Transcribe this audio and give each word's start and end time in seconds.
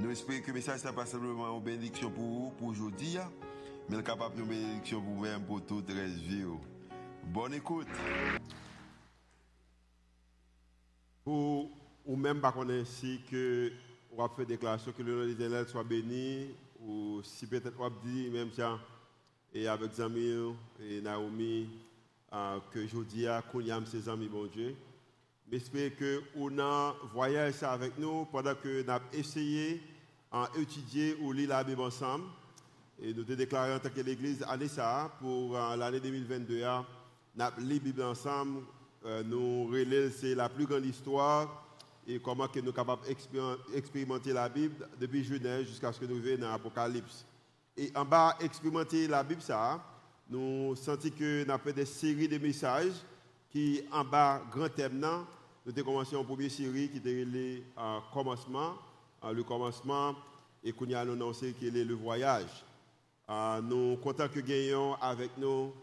Nous 0.00 0.10
espérons 0.12 0.40
que 0.40 0.46
le 0.48 0.52
message 0.52 0.84
n'est 0.84 0.92
pas 0.92 1.06
simplement 1.06 1.56
une 1.56 1.64
bénédiction 1.64 2.08
pour 2.08 2.24
vous, 2.24 2.50
pour 2.56 2.68
aujourd'hui, 2.68 3.16
mais 3.88 4.00
capable 4.02 4.36
de 4.36 4.42
bénédiction 4.42 5.02
pour 5.02 5.14
vous-même, 5.14 5.42
pour 5.42 5.60
toute 5.66 5.90
la 5.90 6.06
vie. 6.06 6.44
Bonne 7.24 7.54
écoute. 7.54 7.88
Pour 11.24 11.68
ou 12.06 12.16
même 12.16 12.40
pas 12.40 12.52
connaître 12.52 12.88
que 13.28 13.72
on 14.12 14.22
va 14.22 14.28
faire 14.28 14.46
déclaration 14.46 14.92
que 14.92 15.02
le 15.02 15.12
nom 15.12 15.22
de 15.22 15.26
l'Éternel 15.30 15.66
soit 15.68 15.82
béni, 15.82 16.54
ou 16.80 17.20
si 17.24 17.46
peut-être 17.46 17.78
on 17.80 17.90
dire 18.06 18.32
même 18.32 18.52
ça, 18.52 18.78
et 19.52 19.66
avec 19.66 19.92
Zamir 19.94 20.54
et 20.80 21.00
Naomi, 21.00 21.68
euh, 22.32 22.60
que 22.70 22.86
je 22.86 22.98
dis 22.98 23.26
à 23.26 23.42
Kounyam, 23.42 23.84
ses 23.84 24.08
amis, 24.08 24.28
bon 24.28 24.46
Dieu. 24.46 24.76
J'espère 25.50 25.96
que 25.96 26.22
on 26.36 26.58
a 26.58 26.94
voyagé 27.14 27.64
avec 27.64 27.96
nous 27.98 28.26
pendant 28.26 28.54
que 28.54 28.82
nous 28.82 28.90
avons 28.90 29.04
essayé 29.14 29.80
d'étudier 30.54 31.16
ou 31.22 31.32
lire 31.32 31.48
la 31.48 31.64
Bible 31.64 31.80
ensemble. 31.80 32.24
Et 33.00 33.14
nous 33.14 33.22
avons 33.22 33.34
déclaré 33.34 33.72
en 33.72 33.78
tant 33.78 33.88
que 33.88 34.02
l'Église 34.02 34.44
ça 34.68 35.10
pour 35.18 35.56
euh, 35.56 35.74
l'année 35.74 36.00
2022. 36.00 36.58
Nous 36.58 36.64
avons 36.66 36.84
la 37.34 37.50
Bible 37.50 38.02
ensemble. 38.02 38.60
Euh, 39.06 39.22
nous 39.22 39.64
relève 39.68 40.12
la 40.36 40.50
plus 40.50 40.66
grande 40.66 40.84
histoire 40.84 41.64
et 42.06 42.20
comment 42.20 42.46
nous 42.54 42.64
sommes 42.64 42.72
capables 42.74 43.06
d'expérimenter 43.06 44.34
la 44.34 44.50
Bible 44.50 44.86
depuis 45.00 45.24
Genèse 45.24 45.66
jusqu'à 45.66 45.94
ce 45.94 46.00
que 46.00 46.04
nous 46.04 46.20
venions 46.20 46.42
dans 46.42 46.50
l'Apocalypse. 46.50 47.24
Et 47.74 47.90
en 47.94 48.04
bas, 48.04 48.36
expérimenter 48.40 49.08
la 49.08 49.22
Bible, 49.22 49.40
ça, 49.40 49.82
nous 50.28 50.76
sentons 50.76 51.08
que 51.08 51.44
nous 51.44 51.50
avons 51.50 51.62
fait 51.62 51.72
des 51.72 51.86
séries 51.86 52.28
de 52.28 52.36
messages 52.36 53.00
qui, 53.50 53.80
en 53.90 54.04
bas, 54.04 54.42
grand 54.52 54.68
thème, 54.68 55.00
nous 55.68 55.74
avons 55.78 55.92
commencé 55.92 56.16
en 56.16 56.24
première 56.24 56.50
série 56.50 56.88
qui 56.88 56.96
était 56.96 57.26
le 57.26 57.60
commencement, 58.10 58.78
le 59.22 59.42
commencement, 59.42 60.14
et 60.64 60.72
qu'on 60.72 60.90
a 60.94 61.00
annoncé 61.00 61.52
qu'il 61.52 61.76
est 61.76 61.84
le 61.84 61.92
voyage. 61.92 62.64
Nous 63.28 63.92
sommes 63.92 63.98
contents 63.98 64.28
que 64.28 64.40
gagnons 64.40 64.94
avec 64.94 65.36
nous, 65.36 65.74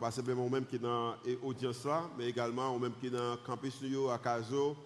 pas 0.00 0.10
simplement 0.10 0.48
même 0.48 0.66
qui 0.66 0.80
dans 0.80 1.14
l'audience 1.24 1.84
là, 1.84 2.10
mais 2.18 2.28
également 2.28 2.76
même 2.76 2.94
qui 3.00 3.08
dans 3.08 3.30
le 3.30 3.36
campus 3.46 3.80
à 4.12 4.18
Caso, 4.18 4.76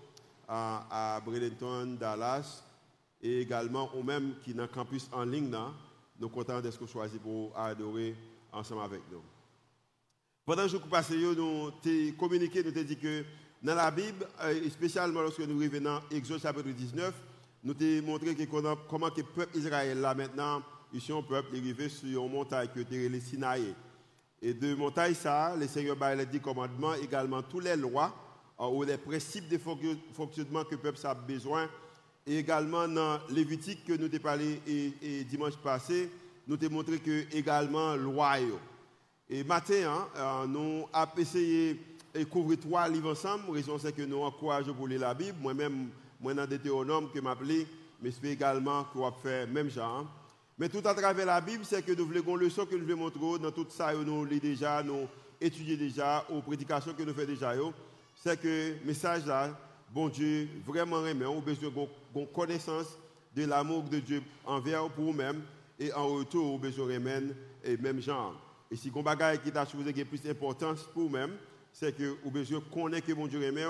à 0.47 1.23
Bradenton, 1.25 1.97
Dallas, 1.99 2.65
et 3.23 3.41
également 3.41 3.91
ou 3.97 4.03
même 4.03 4.35
qui 4.45 4.53
dans 4.53 4.65
le 4.65 4.69
campus 4.69 5.09
en 5.11 5.25
ligne. 5.25 5.51
Là, 5.51 5.73
nous 6.21 6.27
sommes 6.27 6.35
contents 6.35 6.61
d'être 6.61 6.87
choisis 6.87 7.19
pour 7.19 7.59
adorer 7.59 8.15
ensemble 8.53 8.83
avec 8.83 9.01
nous. 9.11 9.23
Pendant 10.45 10.65
que 10.65 10.69
je 10.69 10.77
passé, 10.77 11.17
nous 11.17 11.31
avons 11.31 11.73
communiqué, 12.19 12.63
nous 12.63 12.69
avons 12.69 12.83
dit 12.83 12.99
que 12.99 13.25
dans 13.65 13.75
la 13.75 13.91
Bible, 13.91 14.27
euh, 14.43 14.69
spécialement 14.69 15.23
lorsque 15.23 15.41
nous 15.41 15.59
revenons 15.59 15.95
dans 15.95 16.01
Exode 16.15 16.43
chapitre 16.43 16.69
19, 16.69 17.15
nous 17.65 17.73
avons 17.73 18.07
montré 18.07 18.35
que 18.35 18.45
comment 18.45 19.09
le 19.17 19.23
peuple 19.23 19.57
Israël, 19.57 19.99
là 19.99 20.15
maintenant, 20.15 20.63
ici, 20.93 21.11
un 21.11 21.23
peuple, 21.23 21.57
arrivé 21.57 21.89
sur 21.89 22.27
une 22.27 22.31
montagne 22.31 22.69
qui 22.69 22.81
est 22.81 23.09
le 23.09 23.19
Sinaï. 23.21 23.75
Et 24.43 24.53
de 24.53 24.75
montagne, 24.75 25.15
ça, 25.15 25.57
le 25.59 25.67
Seigneur 25.67 25.97
a 26.03 26.15
les 26.15 26.27
dix 26.27 26.41
commandements, 26.41 26.93
également 26.93 27.43
toutes 27.43 27.65
les 27.65 27.75
lois 27.75 28.15
euh, 28.61 28.67
ou 28.67 28.83
les 28.83 28.99
principes 28.99 29.49
de 29.49 29.59
fonctionnement 30.13 30.65
que 30.65 30.73
le 30.73 30.81
peuple 30.83 30.99
a 31.03 31.15
besoin. 31.15 31.67
Et 32.27 32.37
également 32.37 32.87
dans 32.87 33.19
Lévitique 33.31 33.87
que 33.87 33.95
nous 33.95 34.05
avons 34.05 34.19
parlé 34.19 34.61
et, 34.67 35.25
dimanche 35.25 35.57
passé, 35.57 36.11
nous 36.47 36.57
avons 36.63 36.75
montré 36.75 36.99
que 36.99 37.35
également 37.35 37.97
loi. 37.97 38.37
Et 39.31 39.43
matin, 39.43 39.75
hein, 39.89 40.09
euh, 40.17 40.47
nous 40.47 40.87
avons 40.93 41.17
essayé 41.17 41.81
et 42.15 42.25
couvrir 42.25 42.61
trois 42.61 42.89
livres 42.89 43.13
ensemble. 43.13 43.51
Raison, 43.51 43.79
c'est 43.79 43.95
que 43.95 44.03
nous 44.03 44.23
encourageons 44.23 44.75
pour 44.75 44.87
lire 44.87 45.01
la 45.01 45.15
Bible. 45.15 45.37
Moi-même, 45.41 45.89
moi, 46.21 46.35
dans 46.35 46.47
Deutéronome 46.47 47.11
que 47.11 47.19
m'appelé, 47.19 47.67
mais 48.01 48.11
c'est 48.11 48.29
également 48.29 48.85
qu'on 48.85 49.01
va 49.01 49.13
faire 49.13 49.49
même 49.49 49.71
genre. 49.71 50.07
Mais 50.57 50.69
tout 50.69 50.83
à 50.85 50.95
travers 50.95 51.27
la 51.27 51.41
Bible, 51.41 51.65
c'est 51.65 51.85
que 51.85 51.93
nous 51.93 52.07
voulons 52.07 52.37
une 52.37 52.45
leçon 52.45 52.65
que 52.65 52.77
nous 52.77 52.85
voulons 52.85 52.97
montrer 52.97 53.43
dans 53.43 53.51
tout 53.51 53.67
ça, 53.69 53.93
nous 53.93 54.25
lit 54.25 54.39
déjà, 54.39 54.83
nous 54.83 55.09
étudions 55.41 55.77
déjà, 55.77 56.25
aux 56.31 56.41
prédications 56.41 56.95
que 56.95 57.03
nous 57.03 57.13
faisons 57.13 57.27
déjà. 57.27 57.53
C'est 58.15 58.41
que 58.41 58.75
le 58.81 58.87
message 58.87 59.27
là, 59.27 59.51
bon 59.93 60.09
Dieu, 60.09 60.49
vraiment 60.65 61.03
remet, 61.03 61.27
on 61.27 61.41
besoin 61.41 61.71
de 61.71 62.25
connaissance 62.27 62.97
de 63.35 63.45
l'amour 63.45 63.83
de 63.83 63.99
Dieu 63.99 64.23
envers 64.47 64.89
pour 64.91 65.07
nous-mêmes 65.07 65.43
et 65.79 65.93
en 65.93 66.07
retour, 66.07 66.53
on 66.53 66.57
a 66.57 66.61
besoin 66.61 66.87
de 66.87 67.35
et 67.65 67.77
même 67.77 68.01
genre. 68.01 68.41
Et 68.71 68.77
si 68.77 68.93
on 68.95 69.05
a 69.05 69.37
qui 69.37 69.51
t'a 69.51 69.67
chose 69.67 69.85
qui 69.93 70.05
plus 70.05 70.23
d'importance 70.23 70.83
pour 70.95 71.05
nous-mêmes, 71.05 71.37
c'est 71.75 71.95
que 71.95 72.17
vous 72.23 72.31
besoin 72.31 72.63
connaître 72.73 73.07
que 73.09 73.13
mon 73.13 73.27
Dieu 73.27 73.45
remet 73.45 73.67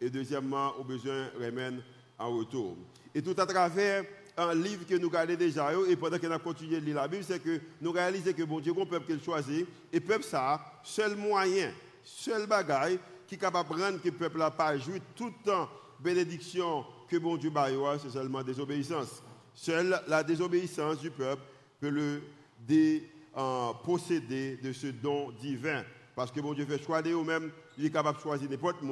et 0.00 0.10
deuxièmement, 0.10 0.74
vous 0.76 0.84
besoin 0.84 1.28
remettre 1.40 1.82
en 2.18 2.36
retour. 2.36 2.76
Et 3.14 3.22
tout 3.22 3.34
à 3.38 3.46
travers 3.46 4.04
un 4.36 4.52
livre 4.54 4.84
que 4.84 4.96
nous 4.96 5.08
regardons 5.08 5.36
déjà, 5.36 5.70
et 5.88 5.94
pendant 5.94 6.18
que 6.18 6.26
nous 6.26 6.38
continué 6.40 6.80
de 6.80 6.84
lire 6.84 6.96
la 6.96 7.06
Bible, 7.06 7.22
c'est 7.24 7.40
que 7.40 7.60
nous 7.80 7.92
réalisons 7.92 8.32
que 8.32 8.42
bon 8.42 8.58
Dieu, 8.58 8.74
un 8.78 8.84
peuple 8.84 9.06
qu'il 9.06 9.22
choisit, 9.22 9.66
et 9.92 10.00
peuple 10.00 10.24
ça, 10.24 10.60
seul 10.82 11.14
moyen, 11.16 11.72
seul 12.02 12.46
bagaille 12.46 12.98
qui 13.28 13.36
est 13.36 13.38
capable 13.38 13.76
de 13.76 13.82
rendre 13.82 14.02
que 14.02 14.08
le 14.08 14.14
peuple 14.14 14.38
n'a 14.38 14.50
pas 14.50 14.76
joué 14.76 15.00
tout 15.14 15.26
le 15.26 15.34
temps 15.44 15.70
bénédiction 16.00 16.84
que 17.08 17.16
bon 17.16 17.36
Dieu 17.36 17.50
baille, 17.50 17.78
c'est 18.02 18.10
seulement 18.10 18.42
désobéissance. 18.42 19.22
Seule 19.54 20.02
la 20.08 20.24
désobéissance 20.24 20.98
du 20.98 21.10
peuple 21.10 21.42
peut 21.80 21.90
le 21.90 22.20
déposséder 22.58 24.56
de 24.56 24.72
ce 24.72 24.88
don 24.88 25.30
divin. 25.40 25.84
Parce 26.14 26.30
que 26.30 26.40
bon 26.40 26.54
Dieu 26.54 26.64
fait 26.64 26.82
choisir 26.82 27.18
ou 27.18 27.24
même, 27.24 27.50
il 27.76 27.86
est 27.86 27.90
capable 27.90 28.18
de 28.18 28.22
choisir 28.22 28.48
n'importe 28.48 28.80
qui, 28.80 28.86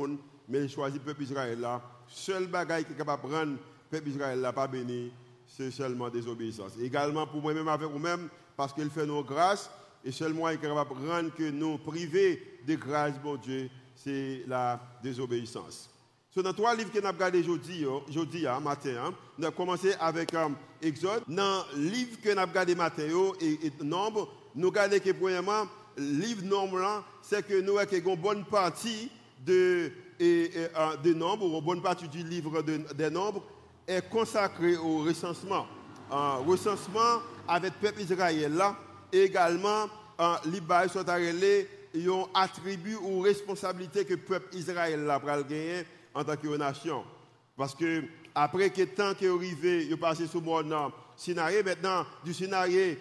mais 0.48 0.64
il 0.64 0.68
choisit 0.68 1.00
le 1.00 1.04
peuple 1.04 1.22
Israël 1.22 1.60
là. 1.60 1.80
Seul 2.08 2.46
bagaille 2.46 2.84
qui 2.84 2.92
est 2.92 2.96
capable 2.96 3.28
de 3.28 3.34
rendre 3.34 3.52
le 3.52 3.58
peuple 3.90 4.08
Israël 4.08 4.40
là 4.40 4.52
pas 4.52 4.66
béni, 4.66 5.12
c'est 5.46 5.70
seulement 5.70 6.08
désobéissance. 6.08 6.72
Également 6.80 7.26
pour 7.26 7.40
moi-même 7.40 7.68
avec 7.68 7.88
vous-même, 7.88 8.28
parce 8.56 8.72
qu'il 8.72 8.90
fait 8.90 9.06
nos 9.06 9.22
grâces, 9.22 9.70
et 10.04 10.10
seulement 10.10 10.48
il 10.48 10.54
est 10.54 10.58
capable 10.58 11.00
de 11.00 11.08
rendre 11.08 11.34
que 11.34 11.50
nous 11.50 11.78
privés 11.78 12.60
de 12.66 12.74
grâce, 12.74 13.18
bon 13.22 13.36
Dieu, 13.36 13.70
c'est 13.94 14.42
la 14.46 14.80
désobéissance. 15.02 15.88
So, 16.34 16.42
dans 16.42 16.54
trois 16.54 16.74
livres 16.74 16.90
que 16.90 16.98
nous 16.98 17.06
avons 17.06 17.18
regardés 17.18 17.40
aujourd'hui, 17.40 17.84
aujourd'hui 18.08 18.46
hein, 18.46 18.58
matin, 18.58 18.94
hein, 19.04 19.14
nous 19.36 19.44
avons 19.44 19.54
commencé 19.54 19.92
avec 20.00 20.32
um, 20.32 20.56
Exode. 20.80 21.22
Dans 21.28 21.62
le 21.76 21.82
livre 21.82 22.18
que 22.22 22.30
nous 22.30 22.38
avons 22.38 22.50
regardé 22.50 22.74
matin 22.74 23.02
et, 23.38 23.66
et 23.66 23.72
Nombre, 23.84 24.32
nous 24.54 24.62
avons 24.62 24.70
regardé 24.70 25.00
que 25.00 25.10
premièrement, 25.10 25.66
livre 25.96 26.44
nombre, 26.44 27.04
c'est 27.22 27.46
que 27.46 27.60
nous 27.60 27.78
avons 27.78 27.90
une 27.92 28.16
bonne 28.16 28.44
partie 28.44 29.10
de, 29.44 29.90
et, 30.18 30.50
euh, 30.76 31.14
nombres, 31.14 31.46
une 31.46 31.64
bonne 31.64 31.82
partie 31.82 32.08
du 32.08 32.22
livre 32.22 32.62
des 32.62 33.10
nombres 33.10 33.42
est 33.86 34.08
consacrée 34.08 34.76
au 34.76 34.98
recensement. 34.98 35.66
Un 36.10 36.36
recensement 36.36 37.20
avec 37.48 37.72
le 37.80 37.88
peuple 37.88 38.02
Israël 38.02 38.54
là, 38.54 38.76
également, 39.12 39.86
euh, 40.20 40.34
l'Ibaï 40.46 40.88
soit 40.88 41.08
arrêté, 41.08 41.68
ils 41.94 42.08
ont 42.08 42.28
attribué 42.34 42.94
aux 42.96 43.20
responsabilités 43.20 44.04
que 44.04 44.14
le 44.14 44.20
peuple 44.20 44.56
Israël 44.56 45.08
a 45.10 45.18
gagné 45.18 45.84
en 46.14 46.24
tant 46.24 46.36
que 46.36 46.56
nation. 46.56 47.04
Parce 47.56 47.74
que 47.74 48.04
après 48.34 48.70
que 48.70 48.82
temps 48.82 49.14
qui 49.14 49.26
est 49.26 49.30
arrivé, 49.30 49.86
il 49.86 49.92
est 49.92 49.96
passé 49.96 50.26
sous 50.26 50.40
le 50.40 50.90
Sinaï, 51.16 51.62
maintenant, 51.62 52.06
du 52.24 52.32
Sinaï, 52.32 52.96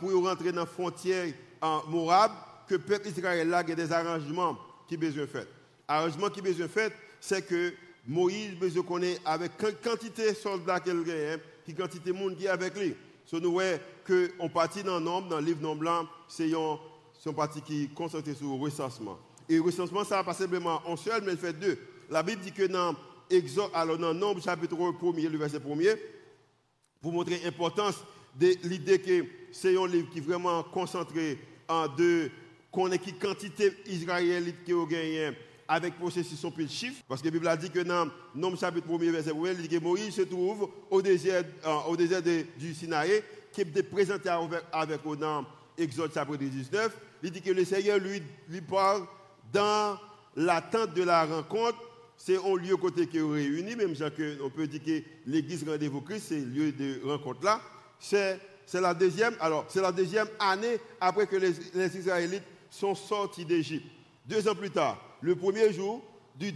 pour 0.00 0.24
rentrer 0.24 0.52
dans 0.52 0.60
la 0.60 0.66
frontière 0.66 1.26
en 1.66 2.28
que 2.68 2.74
le 2.74 2.80
peuple 2.80 3.08
Israël 3.08 3.52
a 3.52 3.62
des 3.62 3.92
arrangements 3.92 4.56
qui 4.88 4.96
besoin 4.96 5.26
fait. 5.26 5.48
Arrangement 5.88 6.28
qui 6.28 6.42
besoin 6.42 6.68
fait, 6.68 6.92
c'est 7.20 7.46
que 7.46 7.72
Moïse 8.06 8.54
besoin 8.56 8.82
connaître 8.82 9.20
avec 9.24 9.52
quantité 9.82 10.30
de 10.30 10.36
soldats 10.36 10.80
qu'il 10.80 10.92
a, 10.92 11.36
qui 11.64 11.74
quantité 11.74 12.10
de 12.10 12.16
monde 12.16 12.36
qui 12.36 12.46
est 12.46 12.48
avec 12.48 12.76
lui. 12.78 12.94
So, 13.24 13.40
nous 13.40 13.52
voyons 13.52 13.78
qu'on 14.06 14.48
partit 14.48 14.84
dans 14.84 15.00
nombre, 15.00 15.28
dans 15.28 15.40
le 15.40 15.46
livre 15.46 15.60
nombre 15.60 15.80
blanc, 15.80 16.06
c'est 16.28 16.52
un 16.54 17.32
parti 17.32 17.60
qui 17.60 17.88
concentré 17.88 18.34
sur 18.34 18.46
le 18.46 18.62
recensement. 18.62 19.18
Et 19.48 19.56
le 19.56 19.62
recensement, 19.62 20.04
ça 20.04 20.16
n'a 20.16 20.24
pas 20.24 20.34
simplement 20.34 20.80
un 20.88 20.96
seul, 20.96 21.22
mais 21.24 21.32
il 21.32 21.38
fait 21.38 21.52
deux. 21.52 21.76
La 22.08 22.22
Bible 22.22 22.42
dit 22.42 22.52
que 22.52 22.64
dans 22.64 22.94
Exode, 23.28 23.70
alors 23.74 23.98
dans 23.98 24.14
Nombre 24.14 24.40
chapitre 24.40 24.76
1, 24.76 25.28
le 25.28 25.38
verset 25.38 25.56
1 25.56 25.60
pour 27.00 27.12
montrer 27.12 27.40
l'importance 27.42 27.96
de 28.38 28.54
l'idée 28.62 29.00
que 29.00 29.24
c'est 29.50 29.76
un 29.76 29.86
livre 29.88 30.08
qui 30.10 30.18
est 30.18 30.22
vraiment 30.22 30.62
concentré 30.62 31.38
en 31.68 31.88
deux, 31.88 32.30
qu'on 32.70 32.90
qui 32.90 33.14
quantité 33.14 33.72
israélite 33.86 34.64
qui 34.64 34.74
ont 34.74 34.84
gagné 34.84 35.32
avec 35.68 35.98
possession 35.98 36.50
puis 36.50 36.68
chiffre. 36.68 37.02
Parce 37.08 37.20
que 37.20 37.26
la 37.26 37.32
Bible 37.32 37.48
a 37.48 37.56
dit 37.56 37.70
que 37.70 37.80
dans 37.80 38.08
Nombre 38.34 38.58
chapitre 38.58 38.86
1 38.88 39.10
verset 39.10 39.30
1, 39.30 39.52
il 39.52 39.62
dit 39.62 39.68
que 39.68 39.82
Moïse 39.82 40.14
se 40.14 40.22
trouve 40.22 40.70
au 40.90 41.02
désert, 41.02 41.44
euh, 41.64 41.78
au 41.88 41.96
désert 41.96 42.22
du 42.22 42.74
Sinaï, 42.74 43.22
qui 43.52 43.62
est 43.62 43.82
présenté 43.82 44.28
avec, 44.28 44.62
avec 44.72 45.00
dans 45.18 45.44
Exode 45.78 46.12
chapitre 46.12 46.38
19, 46.38 46.96
il 47.22 47.30
dit 47.30 47.42
que 47.42 47.50
le 47.50 47.64
Seigneur 47.64 47.98
lui, 47.98 48.22
lui 48.48 48.60
parle 48.60 49.04
dans 49.52 49.98
l'attente 50.36 50.94
de 50.94 51.02
la 51.02 51.24
rencontre. 51.24 51.78
C'est 52.16 52.36
un 52.36 52.56
lieu 52.56 52.76
côté 52.76 53.06
qui 53.06 53.18
est 53.18 53.22
réuni, 53.22 53.76
même 53.76 53.94
que 53.94 54.42
on 54.42 54.48
peut 54.48 54.66
dire 54.66 54.82
que 54.82 55.02
l'église 55.26 55.68
rendez-vous 55.68 56.00
Christ, 56.00 56.26
c'est 56.28 56.40
lieu 56.40 56.72
de 56.72 57.00
rencontre 57.04 57.44
là. 57.44 57.60
C'est 57.98 58.40
c'est 58.66 58.80
la 58.80 58.92
deuxième 58.94 59.34
année 60.40 60.78
après 61.00 61.26
que 61.26 61.36
les, 61.36 61.96
Israélites 61.96 62.42
sont 62.68 62.94
sortis 62.94 63.44
d'Égypte. 63.44 63.86
Deux 64.26 64.46
ans 64.48 64.54
plus 64.54 64.70
tard, 64.70 65.00
le 65.20 65.36
premier 65.36 65.72
jour 65.72 66.02
du 66.34 66.52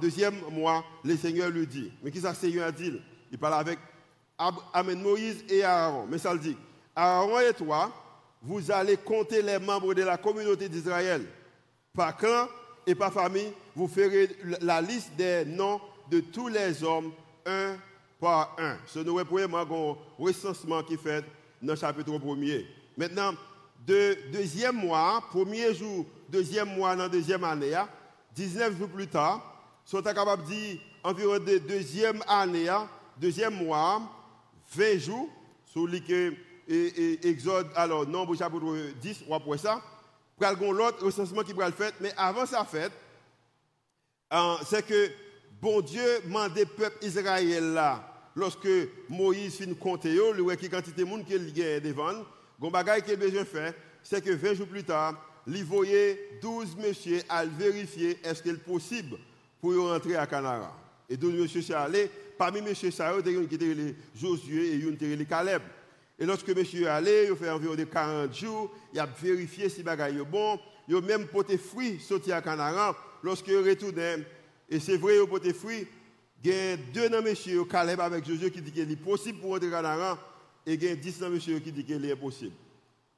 deuxième 0.00 0.40
mois, 0.52 0.84
le 1.04 1.16
Seigneur 1.16 1.50
lui 1.50 1.66
dit. 1.66 1.92
Mais 2.02 2.12
qui 2.12 2.20
ça, 2.20 2.32
Seigneur 2.32 2.68
a 2.68 2.72
dit 2.72 2.92
Il 3.32 3.38
parle 3.38 3.54
avec 3.54 3.78
Amen 4.72 5.02
Moïse 5.02 5.44
et 5.48 5.64
Aaron. 5.64 6.06
Mais 6.08 6.18
ça 6.18 6.32
le 6.32 6.38
dit 6.38 6.56
Aaron 6.94 7.40
et 7.40 7.52
toi, 7.52 7.92
vous 8.40 8.70
allez 8.70 8.96
compter 8.96 9.42
les 9.42 9.58
membres 9.58 9.94
de 9.94 10.02
la 10.02 10.16
communauté 10.16 10.68
d'Israël. 10.68 11.24
Par 11.94 12.16
clan 12.16 12.46
et 12.86 12.94
par 12.94 13.12
famille, 13.12 13.52
vous 13.74 13.88
ferez 13.88 14.30
la 14.60 14.80
liste 14.80 15.10
des 15.16 15.44
noms 15.44 15.80
de 16.10 16.20
tous 16.20 16.48
les 16.48 16.82
hommes, 16.84 17.12
un 17.44 17.76
par 18.20 18.56
un. 18.58 18.76
Ce 18.86 18.98
nous 18.98 19.18
est 19.18 19.26
un 19.32 19.96
recensement 20.18 20.82
qui 20.82 20.96
fait 20.96 21.24
dans 21.62 21.72
le 21.74 21.78
chapitre 21.78 22.16
premier. 22.18 22.66
Maintenant, 22.96 23.34
de 23.86 24.16
deuxième 24.32 24.76
mois, 24.76 25.22
premier 25.30 25.74
jour, 25.74 26.04
deuxième 26.28 26.74
mois 26.74 26.96
dans 26.96 27.08
deuxième 27.08 27.44
année, 27.44 27.76
19 28.34 28.76
jours 28.76 28.88
plus 28.88 29.06
tard, 29.06 29.40
sont 29.84 30.02
capables 30.02 30.42
de 30.44 30.48
dire 30.48 30.80
environ 31.02 31.38
de 31.38 31.58
deuxième 31.58 32.22
année, 32.28 32.70
deuxième 33.16 33.54
mois, 33.54 34.02
20 34.74 34.98
jours, 34.98 35.28
sur 35.66 35.86
que 36.06 36.34
Exode, 37.26 37.68
alors, 37.74 38.06
nombre 38.06 38.36
chapitre 38.36 38.92
10, 39.00 39.24
ou 39.26 39.34
après 39.34 39.56
ça, 39.56 39.80
pour 40.38 40.72
l'autre 40.72 41.04
recensement 41.04 41.42
qui 41.42 41.52
va 41.52 41.66
le 41.66 41.72
faire, 41.72 41.92
mais 42.00 42.12
avant 42.16 42.46
ça 42.46 42.64
fait, 42.64 42.92
euh, 44.32 44.54
c'est 44.66 44.86
que 44.86 45.10
bon 45.60 45.80
Dieu 45.80 46.20
demandait 46.24 46.66
peuple 46.66 47.04
Israël 47.04 47.72
là, 47.72 48.07
lorsque 48.38 48.68
Moïse 49.08 49.56
finit 49.56 49.74
compter, 49.74 50.14
le 50.14 50.42
voit 50.42 50.56
qui 50.56 50.70
quantité 50.70 51.02
de 51.02 51.08
monde 51.08 51.24
qui 51.24 51.34
est 51.34 51.80
devant, 51.80 52.12
le 52.62 52.70
bagage 52.70 53.02
qu'il 53.02 53.14
a 53.14 53.16
besoin 53.16 53.42
de 53.42 53.46
faire, 53.46 53.74
c'est 54.02 54.24
que 54.24 54.30
20 54.30 54.54
jours 54.54 54.68
plus 54.68 54.84
tard, 54.84 55.14
il 55.46 55.64
voyait 55.64 56.38
12 56.40 56.76
messieurs 56.76 57.20
à 57.28 57.44
vérifier 57.44 58.18
est-ce 58.22 58.42
qu'il 58.42 58.52
est 58.52 58.58
possible 58.58 59.16
pour 59.60 59.74
rentrer 59.76 60.14
à 60.14 60.26
Canara. 60.26 60.72
Et 61.10 61.16
12 61.16 61.34
messieurs 61.34 61.62
sont 61.62 61.74
allés, 61.74 62.08
parmi 62.38 62.62
messieurs, 62.62 62.90
il 62.90 62.98
y 62.98 63.36
a 63.36 63.46
qui 63.46 63.96
Josué 64.14 64.74
et 64.74 64.76
une 64.76 65.26
Caleb. 65.26 65.62
Et 66.18 66.24
lorsque 66.24 66.48
monsieur 66.48 66.84
est 66.84 66.88
allé, 66.88 67.24
il 67.26 67.32
a 67.32 67.36
fait 67.36 67.50
environ 67.50 67.74
40 67.76 68.34
jours, 68.34 68.72
il 68.92 69.00
a 69.00 69.06
vérifié 69.06 69.68
si 69.68 69.82
bagaille 69.82 70.18
est 70.18 70.24
bon, 70.24 70.58
il 70.88 70.94
a 70.94 71.00
même 71.00 71.26
porté 71.26 71.58
fruit 71.58 71.98
sorti 72.00 72.30
à 72.32 72.40
Canara. 72.40 72.96
Lorsque 73.22 73.48
il 73.48 73.56
retourné, 73.56 74.24
et 74.70 74.78
c'est 74.78 74.96
vrai, 74.96 75.16
il 75.16 75.22
a 75.22 75.26
porté 75.26 75.52
fruit, 75.52 75.86
il 76.44 76.50
y 76.50 76.54
a 76.54 76.76
deux 76.76 77.08
dans 77.08 77.22
monsieur, 77.22 77.64
Caleb 77.64 78.00
avec 78.00 78.24
Josué, 78.26 78.50
qui 78.50 78.60
dit 78.60 78.70
qu'il 78.70 78.90
est 78.90 78.96
possible 78.96 79.40
pour 79.40 79.50
rentrer 79.50 79.68
à 79.68 79.70
Canara, 79.70 80.18
et 80.64 80.74
il 80.74 80.84
y 80.84 80.88
a 80.88 80.94
10 80.94 81.18
dans 81.18 81.30
monsieur 81.30 81.58
qui 81.58 81.72
dit 81.72 81.84
qu'il 81.84 82.04
est 82.04 82.12
impossible. 82.12 82.52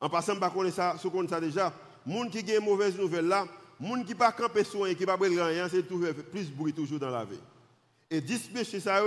En 0.01 0.09
passant, 0.09 0.37
par 0.37 0.53
contre, 0.53 0.73
ça, 0.73 0.97
ce 0.99 1.09
qu'on 1.09 1.29
ça 1.29 1.41
déjà, 1.41 1.73
gens 2.07 2.29
qui 2.29 2.39
ont 2.39 2.59
une 2.59 2.65
mauvaise 2.65 2.97
nouvelle 2.97 3.27
là, 3.27 3.47
gens 3.81 4.03
qui 4.05 4.15
pas 4.15 4.33
campé 4.33 4.65
soin 4.65 4.95
qui 4.95 5.05
pas 5.05 5.17
rien, 5.17 5.69
c'est 5.69 5.83
plus 5.83 6.51
bruit 6.51 6.73
toujours 6.73 6.99
dans 6.99 7.11
la 7.11 7.25
vie. 7.25 7.39
Et 8.11 8.21
10 8.21 8.39
péchés, 8.55 8.81
ça, 8.81 9.03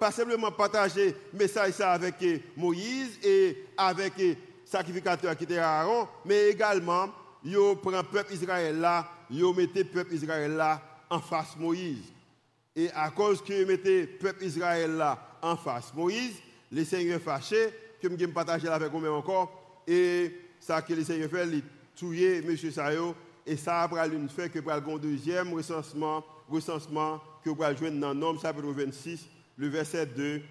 pas 0.00 0.10
simplement 0.10 0.50
partager 0.50 1.14
message 1.32 1.74
ça 1.74 1.92
avec 1.92 2.14
Moïse 2.56 3.18
et 3.22 3.64
avec 3.76 4.16
le 4.18 4.34
sacrificateur 4.64 5.36
qui 5.36 5.44
était 5.44 5.58
Aaron, 5.58 6.08
mais 6.24 6.50
également, 6.50 7.08
yo 7.44 7.76
prend 7.76 7.90
le 7.90 8.02
peuple 8.02 8.32
Israël 8.34 8.80
là, 8.80 9.08
yo 9.30 9.52
mettez 9.52 9.84
le 9.84 9.88
peuple 9.88 10.14
Israël 10.14 10.52
là 10.52 10.80
en 11.08 11.20
face 11.20 11.56
Moïse. 11.56 12.12
Et 12.76 12.90
à 12.92 13.10
cause 13.10 13.42
que 13.42 13.64
mettez 13.64 14.02
le 14.02 14.06
peuple 14.06 14.44
Israël 14.44 14.96
là 14.96 15.38
en 15.42 15.56
face 15.56 15.92
Moïse, 15.94 16.36
les 16.70 16.84
seigneurs 16.84 17.20
fâchés, 17.20 17.70
que 18.00 18.08
je 18.08 18.26
partager 18.26 18.68
avec 18.68 18.90
vous 18.90 19.00
même 19.00 19.12
encore, 19.12 19.82
et 19.86 20.32
ça 20.60 20.82
que 20.82 20.92
les 20.92 21.04
seigneurs 21.04 21.30
fait, 21.30 21.46
ils 21.46 21.62
tuer 21.96 22.38
M. 22.38 22.56
Sayo, 22.56 23.14
et 23.46 23.56
ça 23.56 23.82
a 23.82 23.88
fait 24.28 24.50
que 24.50 24.60
pour 24.60 24.72
le 24.72 24.98
deuxième 25.00 25.52
recensement, 25.52 26.24
recensement 26.48 27.20
que 27.42 27.50
vous 27.50 27.62
allez 27.62 27.76
joindre 27.76 27.98
dans 27.98 28.14
Nom 28.14 28.38
chapitre 28.38 28.68
26, 28.68 29.26
le 29.56 29.68
verset 29.68 30.06
2, 30.06 30.42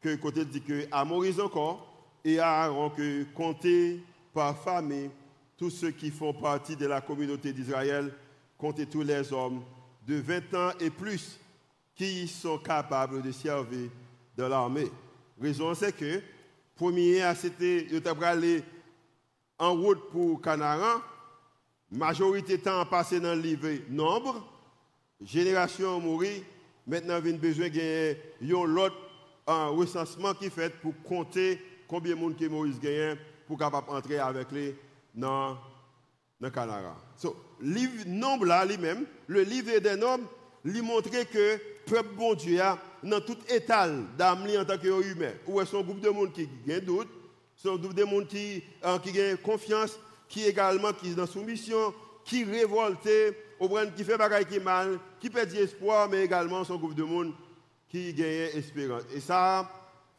que 0.00 0.14
côté 0.16 0.44
dit 0.44 0.60
que 0.60 0.86
à 0.92 1.04
Moïse 1.04 1.40
encore, 1.40 1.90
et 2.24 2.38
à 2.38 2.64
Aaron 2.64 2.90
que 2.90 3.24
comptez 3.34 4.02
par 4.32 4.56
famille 4.62 5.10
tous 5.56 5.70
ceux 5.70 5.90
qui 5.90 6.10
font 6.10 6.32
partie 6.32 6.76
de 6.76 6.86
la 6.86 7.00
communauté 7.00 7.52
d'Israël, 7.52 8.12
comptez 8.58 8.86
tous 8.86 9.02
les 9.02 9.32
hommes 9.32 9.62
de 10.06 10.16
20 10.16 10.54
ans 10.54 10.72
et 10.80 10.90
plus 10.90 11.38
qui 11.94 12.26
sont 12.26 12.58
capables 12.58 13.22
de 13.22 13.30
servir 13.32 13.90
dans 14.36 14.48
l'armée. 14.48 14.90
Raison 15.40 15.74
c'est 15.74 15.96
que, 15.96 16.20
premier, 16.74 17.22
c'était, 17.34 17.86
en 19.58 19.74
route 19.74 20.10
pour 20.10 20.40
Canaan, 20.40 21.00
majorité 21.90 22.58
temps 22.58 22.84
passé 22.86 23.20
dans 23.20 23.34
le 23.34 23.40
livre 23.40 23.68
nombre, 23.88 24.44
génération 25.22 26.00
mourir, 26.00 26.42
maintenant 26.86 27.20
il 27.24 27.30
y 27.30 27.34
a 27.34 27.38
besoin 27.38 27.68
de 27.68 28.64
l'autre 28.66 28.96
un 29.46 29.68
recensement 29.68 30.34
qui 30.34 30.50
fait 30.50 30.70
pour 30.80 30.94
compter 31.02 31.60
combien 31.86 32.14
de 32.14 32.20
monde 32.20 32.36
que 32.36 32.46
Moïse 32.46 32.80
pour 33.46 33.58
capable 33.58 33.90
entrer 33.90 34.18
avec 34.18 34.50
lui 34.50 34.74
dans 35.14 35.56
le 36.40 36.50
Canara. 36.50 36.96
So, 37.16 37.36
livre 37.60 38.04
nombre 38.06 38.46
là 38.46 38.64
lui-même, 38.64 39.06
le 39.26 39.42
livre 39.42 39.78
des 39.78 39.96
nombres, 39.96 40.24
lui 40.64 40.80
montrer 40.80 41.26
que 41.26 41.60
peuple 41.86 42.14
bon 42.16 42.34
Dieu 42.34 42.60
a 42.60 42.78
dans 43.02 43.20
tout 43.20 43.36
état 43.48 43.88
d'âme 44.16 44.46
en 44.58 44.64
tant 44.64 44.78
qu'humain. 44.78 45.32
Ou 45.46 45.60
est-ce 45.60 45.76
un 45.76 45.82
groupe 45.82 46.00
de 46.00 46.10
monde 46.10 46.32
qui 46.32 46.48
gagne 46.66 46.80
doute, 46.80 47.08
un 47.64 47.76
groupe 47.76 47.94
de 47.94 48.04
monde 48.04 48.26
qui 48.26 48.62
a 48.82 48.98
confiance, 49.42 49.98
qui 50.28 50.44
également 50.44 50.92
qui 50.92 51.10
est 51.10 51.14
dans 51.14 51.26
soumission, 51.26 51.94
qui 52.24 52.44
révolté, 52.44 53.36
qui 53.96 54.04
fait 54.04 54.16
bagaille 54.16 54.46
qui 54.46 54.60
mal, 54.60 54.98
qui 55.20 55.30
perd 55.30 55.52
espoir, 55.54 56.08
mais 56.08 56.24
également 56.24 56.64
son 56.64 56.76
groupe 56.76 56.94
de 56.94 57.04
monde 57.04 57.32
qui 57.88 58.12
gagne 58.12 58.50
espérance. 58.54 59.02
Et 59.14 59.20
ça 59.20 59.70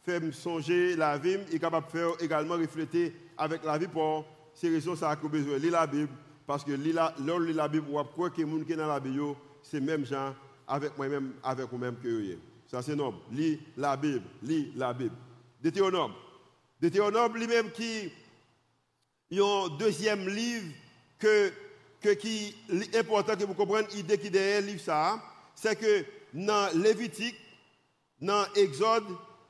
fait 0.04 0.20
me 0.20 0.30
songer 0.30 0.94
la 0.96 1.18
vie 1.18 1.38
et 1.52 1.58
capable 1.58 1.86
de 1.86 1.90
faire 1.90 2.10
également 2.20 2.54
refléter 2.54 3.14
avec 3.36 3.64
la 3.64 3.76
vie 3.76 3.88
pour 3.88 4.24
ces 4.54 4.70
raisons 4.70 4.96
ça 4.96 5.10
a 5.10 5.16
besoin 5.16 5.58
de 5.58 5.68
la 5.68 5.86
Bible 5.86 6.08
parce 6.46 6.64
que 6.64 6.72
lire 6.72 7.12
la 7.18 7.68
Bible 7.68 7.86
ou 7.90 8.02
quoi 8.14 8.30
que 8.30 8.40
les 8.40 8.48
gens 8.48 8.64
qui 8.64 8.72
sont 8.72 8.78
dans 8.78 8.86
la 8.86 9.00
Bible 9.00 9.34
c'est 9.62 9.80
même 9.80 10.06
gens 10.06 10.32
avec 10.66 10.96
moi-même 10.96 11.34
avec 11.42 11.68
vous-même 11.70 11.96
que 11.96 12.08
vous 12.08 12.40
Ça 12.66 12.82
c'est 12.82 12.96
noble. 12.96 13.18
Lis 13.30 13.60
la 13.76 13.96
Bible, 13.96 14.24
lis 14.42 14.72
la 14.76 14.92
Bible. 14.92 15.14
Deutéronome. 15.62 16.12
Deutéronome 16.80 17.36
lui-même 17.36 17.70
qui 17.70 18.10
a 19.32 19.64
un 19.64 19.68
deuxième 19.76 20.28
livre 20.28 20.72
que 21.18 21.52
que 22.00 22.10
qui 22.10 22.54
est 22.70 22.96
important 22.96 23.36
que 23.36 23.44
vous 23.44 23.54
compreniez 23.54 23.88
l'idée 23.94 24.18
qui 24.18 24.26
est 24.26 24.30
derrière 24.30 24.60
le 24.60 24.66
livre 24.68 24.80
ça, 24.80 25.20
c'est 25.54 25.76
que 25.76 26.04
dans 26.34 26.68
Lévitique, 26.78 27.36
dans 28.20 28.44
Exode, 28.54 29.04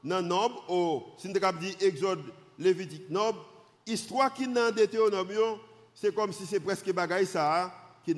dans 0.04 0.22
Nombre, 0.22 0.64
ou 0.70 1.02
si 1.18 1.28
on 1.28 1.52
dit 1.58 1.76
Exode, 1.80 2.22
Lévitique, 2.58 3.10
Nombre, 3.10 3.44
histoire 3.86 4.32
qui 4.32 4.46
dans 4.46 4.72
Deutéronome, 4.72 5.58
c'est 5.94 6.14
comme 6.14 6.32
si 6.32 6.46
c'est 6.46 6.60
presque 6.60 6.92
bagaille 6.92 7.26
ça 7.26 7.72
qui 8.04 8.12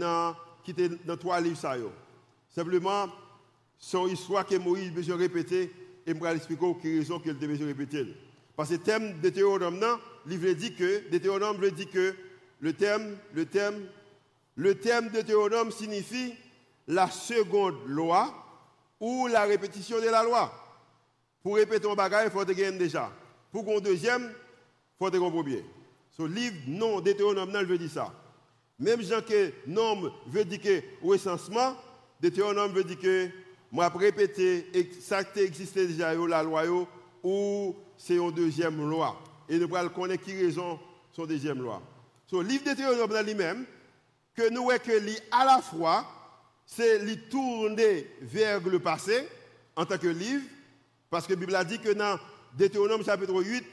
était 0.71 0.91
dans 1.07 1.17
trois 1.17 1.41
livres 1.41 1.57
ça 1.57 1.77
Simplement 2.49 3.09
son 3.79 4.09
histoire 4.09 4.47
que 4.47 4.57
Moïse 4.57 4.91
besoin 4.93 5.17
répéter 5.17 5.73
et 6.07 6.15
je 6.15 6.19
vais 6.19 6.37
expliquer 6.37 6.77
quelle 6.83 6.99
raison 6.99 7.21
qu'il 7.21 7.39
devait 7.39 7.65
répéter. 7.65 8.07
Parce 8.57 8.71
que 8.71 8.75
le 8.75 8.81
thème 8.81 9.21
de 9.21 9.29
Deutéronome, 9.29 9.99
il 10.27 10.39
veut 10.39 10.55
dire 10.55 10.75
que 10.77 11.03
veut 11.11 11.71
dire 11.71 11.91
que 11.91 12.15
le 12.61 12.73
thème, 12.73 13.17
le 13.35 13.47
thème 13.47 13.87
le 14.59 14.75
terme 14.75 15.09
de 15.11 15.21
Théonome 15.21 15.71
signifie 15.71 16.35
la 16.89 17.09
seconde 17.09 17.77
loi 17.87 18.35
ou 18.99 19.29
la 19.29 19.45
répétition 19.45 20.01
de 20.01 20.09
la 20.09 20.25
loi. 20.25 20.53
Pour 21.45 21.55
répéter 21.55 21.89
un 21.89 21.95
bagage, 21.95 22.27
il 22.27 22.33
faut 22.33 22.45
gagner 22.45 22.77
déjà. 22.77 23.13
Pour 23.53 23.65
qu'on 23.65 23.79
deuxième, 23.79 24.25
il 24.25 24.99
faut 24.99 25.11
te 25.11 25.17
premier. 25.17 25.65
Ce 26.11 26.23
livre 26.25 26.57
non 26.67 27.01
Deutéronome, 27.01 27.53
non, 27.53 27.63
veut 27.63 27.79
dire 27.79 27.89
ça. 27.89 28.13
Même 28.81 29.01
Jean 29.01 29.23
que 29.23 29.53
nom 29.69 30.13
veut 30.27 30.45
dire 30.45 30.61
que 30.61 30.83
recensement, 31.07 31.77
Deutéronome 32.21 32.73
veut 32.73 32.85
dire 32.85 32.99
que 32.99 33.29
moi 33.71 33.89
répéter 33.95 34.67
ça 35.01 35.23
qui 35.25 35.41
existait 35.41 35.87
déjà 35.87 36.15
la 36.15 36.43
loi 36.43 36.63
ou 37.23 37.77
c'est 37.97 38.17
une 38.17 38.33
deuxième 38.33 38.89
loi. 38.89 39.21
Et 39.49 39.59
nous 39.59 39.75
allons 39.75 39.89
connaître 39.91 40.25
qui 40.25 40.33
raison 40.33 40.79
son 41.13 41.27
deuxième 41.27 41.61
loi. 41.61 41.83
Ce 42.27 42.37
livre 42.37 42.65
de 42.65 42.71
Deutéronome 42.71 43.25
lui-même, 43.25 43.65
que 44.35 44.51
nous 44.51 44.65
voyons 44.65 44.81
que 44.85 44.93
à 45.31 45.45
la 45.45 45.61
fois, 45.61 46.07
c'est 46.65 46.99
lui 47.01 47.19
tourner 47.29 48.07
vers 48.21 48.61
le 48.61 48.79
passé 48.79 49.27
en 49.75 49.85
tant 49.87 49.99
que 49.99 50.09
livre, 50.09 50.45
parce 51.11 51.27
que 51.27 51.33
la 51.33 51.39
Bible 51.39 51.55
a 51.55 51.65
dit 51.65 51.79
que 51.79 51.93
dans 51.93 52.19
Deutéronome 52.57 53.05
chapitre 53.05 53.43
8, 53.43 53.65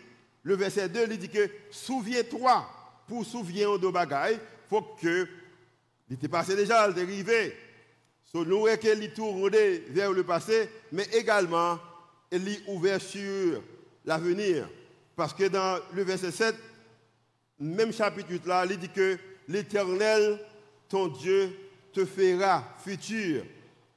le 0.44 0.56
verset 0.56 0.90
2, 0.90 1.08
il 1.12 1.18
dit 1.18 1.30
que 1.30 1.50
souviens-toi, 1.70 2.68
pour 3.08 3.26
souvenir 3.26 3.78
de 3.78 3.88
bagaille, 3.90 4.40
faut 4.70 4.82
que, 4.82 5.28
il 6.10 6.16
était 6.16 6.28
passé 6.28 6.56
déjà, 6.56 6.88
il 6.90 6.98
est 6.98 7.02
arrivé. 7.02 7.56
So, 8.36 8.44
nous, 8.44 8.68
qu'il 8.82 9.14
tourne 9.14 9.50
vers 9.92 10.12
le 10.12 10.22
passé, 10.26 10.70
mais 10.92 11.06
également, 11.14 11.80
il 12.30 12.46
est 12.50 12.64
ouvert 12.68 13.00
sur 13.00 13.62
l'avenir. 14.04 14.68
Parce 15.16 15.34
que 15.34 15.46
dans 15.46 15.80
le 15.94 16.04
verset 16.04 16.32
7, 16.32 16.54
même 17.62 17.94
chapitre 17.94 18.34
là, 18.46 18.66
il 18.70 18.78
dit 18.78 18.90
que 18.90 19.18
l'Éternel, 19.48 20.38
ton 20.90 21.08
Dieu, 21.08 21.50
te 21.94 22.04
fera 22.04 22.62
futur 22.84 23.46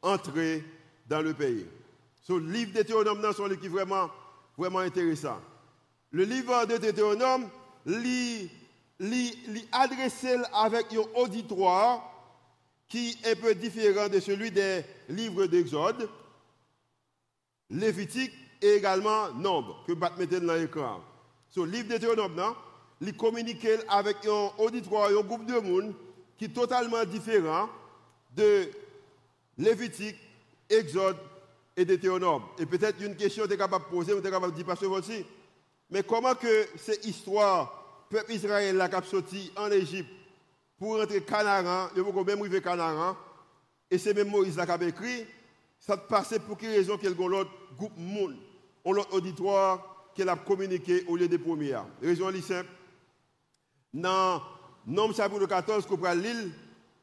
entrer 0.02 0.62
dans 1.08 1.20
le 1.20 1.34
pays. 1.34 1.66
Ce 2.22 2.28
so, 2.28 2.38
livre 2.38 2.72
d'Éthéonome, 2.72 3.20
c'est 3.34 3.42
un 3.42 3.48
livre 3.48 3.60
qui 3.60 3.66
vraiment, 3.66 4.08
vraiment 4.56 4.78
intéressant. 4.78 5.40
Le 6.12 6.22
livre 6.22 6.64
de 6.64 6.76
Deutéronome, 6.76 7.48
lit, 7.86 8.48
adressé 9.72 10.36
avec 10.52 10.94
un 10.94 11.20
auditoire 11.20 12.17
qui 12.88 13.18
est 13.22 13.32
un 13.32 13.36
peu 13.36 13.54
différent 13.54 14.08
de 14.08 14.18
celui 14.20 14.50
des 14.50 14.82
livres 15.08 15.46
d'Exode, 15.46 16.08
Lévitique 17.70 18.32
et 18.62 18.74
également 18.74 19.30
Nombre, 19.32 19.84
que 19.86 19.92
vous 19.92 20.00
mettez 20.18 20.40
dans 20.40 20.54
l'écran. 20.54 21.00
Ce 21.50 21.60
livre 21.60 21.88
de 21.88 21.98
Deutéronome, 21.98 22.54
il 23.00 23.16
communique 23.16 23.66
avec 23.88 24.16
un 24.26 24.50
auditoire, 24.58 25.10
un 25.10 25.22
groupe 25.22 25.46
de 25.46 25.58
monde 25.58 25.94
qui 26.36 26.46
est 26.46 26.48
totalement 26.48 27.04
différent 27.04 27.68
de 28.34 28.70
Lévitique, 29.58 30.16
Exode 30.68 31.16
et 31.76 31.84
Deutéronome. 31.84 32.42
Et 32.58 32.66
peut-être 32.66 33.02
une 33.02 33.16
question 33.16 33.44
que 33.44 33.48
tu 33.48 33.54
es 33.54 33.58
capable 33.58 33.84
de 33.84 33.90
poser, 33.90 34.12
vous 34.12 34.18
êtes 34.18 34.24
capable 34.24 34.52
de 34.52 34.56
dire, 34.56 34.66
Pasteur 34.66 34.90
aussi, 34.92 35.24
mais 35.90 36.02
comment 36.02 36.34
que 36.34 36.68
cette 36.76 37.04
histoire, 37.06 38.06
peuple 38.10 38.32
Israël 38.32 38.76
la 38.76 39.02
sorti 39.02 39.52
en 39.56 39.70
Égypte 39.70 40.10
pour 40.78 41.00
entrer 41.00 41.22
Canaan, 41.22 41.88
il 41.96 42.02
faut 42.04 42.24
même 42.24 42.40
arriver 42.40 42.62
Canaan, 42.62 43.16
et 43.90 43.98
c'est 43.98 44.14
même 44.14 44.28
Moïse 44.28 44.54
qui 44.54 44.60
a 44.60 44.82
écrit, 44.84 45.26
ça 45.78 45.96
passait 45.96 46.38
pour 46.38 46.56
quelle 46.56 46.70
raison 46.70 46.96
qu'il 46.96 47.10
y 47.10 47.12
a 47.12 47.28
l'autre 47.28 47.50
groupe 47.76 47.96
monde, 47.96 48.36
l'autre 48.84 49.12
auditoire 49.12 50.10
qu'elle 50.14 50.28
a 50.28 50.36
communiqué 50.36 51.04
au 51.06 51.16
lieu 51.16 51.28
des 51.28 51.38
premières. 51.38 51.84
Raison 52.02 52.30
est 52.30 52.40
simple. 52.40 52.68
Dans 53.92 54.42
Nom 54.86 55.12
chapitre 55.12 55.46
14, 55.46 55.86
qu'on 55.86 55.96
prend 55.96 56.14
l'île, 56.14 56.52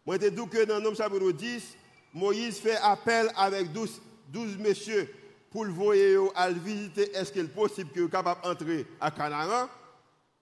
moi 0.06 0.18
je 0.22 0.28
dit 0.28 0.50
que 0.50 0.66
dans 0.66 0.80
Nom 0.80 0.96
chapitre 0.96 1.32
10, 1.32 1.78
Moïse 2.14 2.58
fait 2.58 2.78
appel 2.78 3.30
avec 3.36 3.72
12, 3.74 4.02
12 4.30 4.58
messieurs 4.58 5.14
pour 5.52 5.66
le 5.66 5.72
voyer 5.72 6.18
à 6.36 6.50
visiter, 6.52 7.12
est-ce 7.16 7.32
qu'il 7.32 7.46
est 7.46 7.48
possible 7.54 7.90
que 7.92 8.06
capable 8.08 8.42
d'entrer 8.42 8.86
à 9.00 9.12
Canaan 9.12 9.70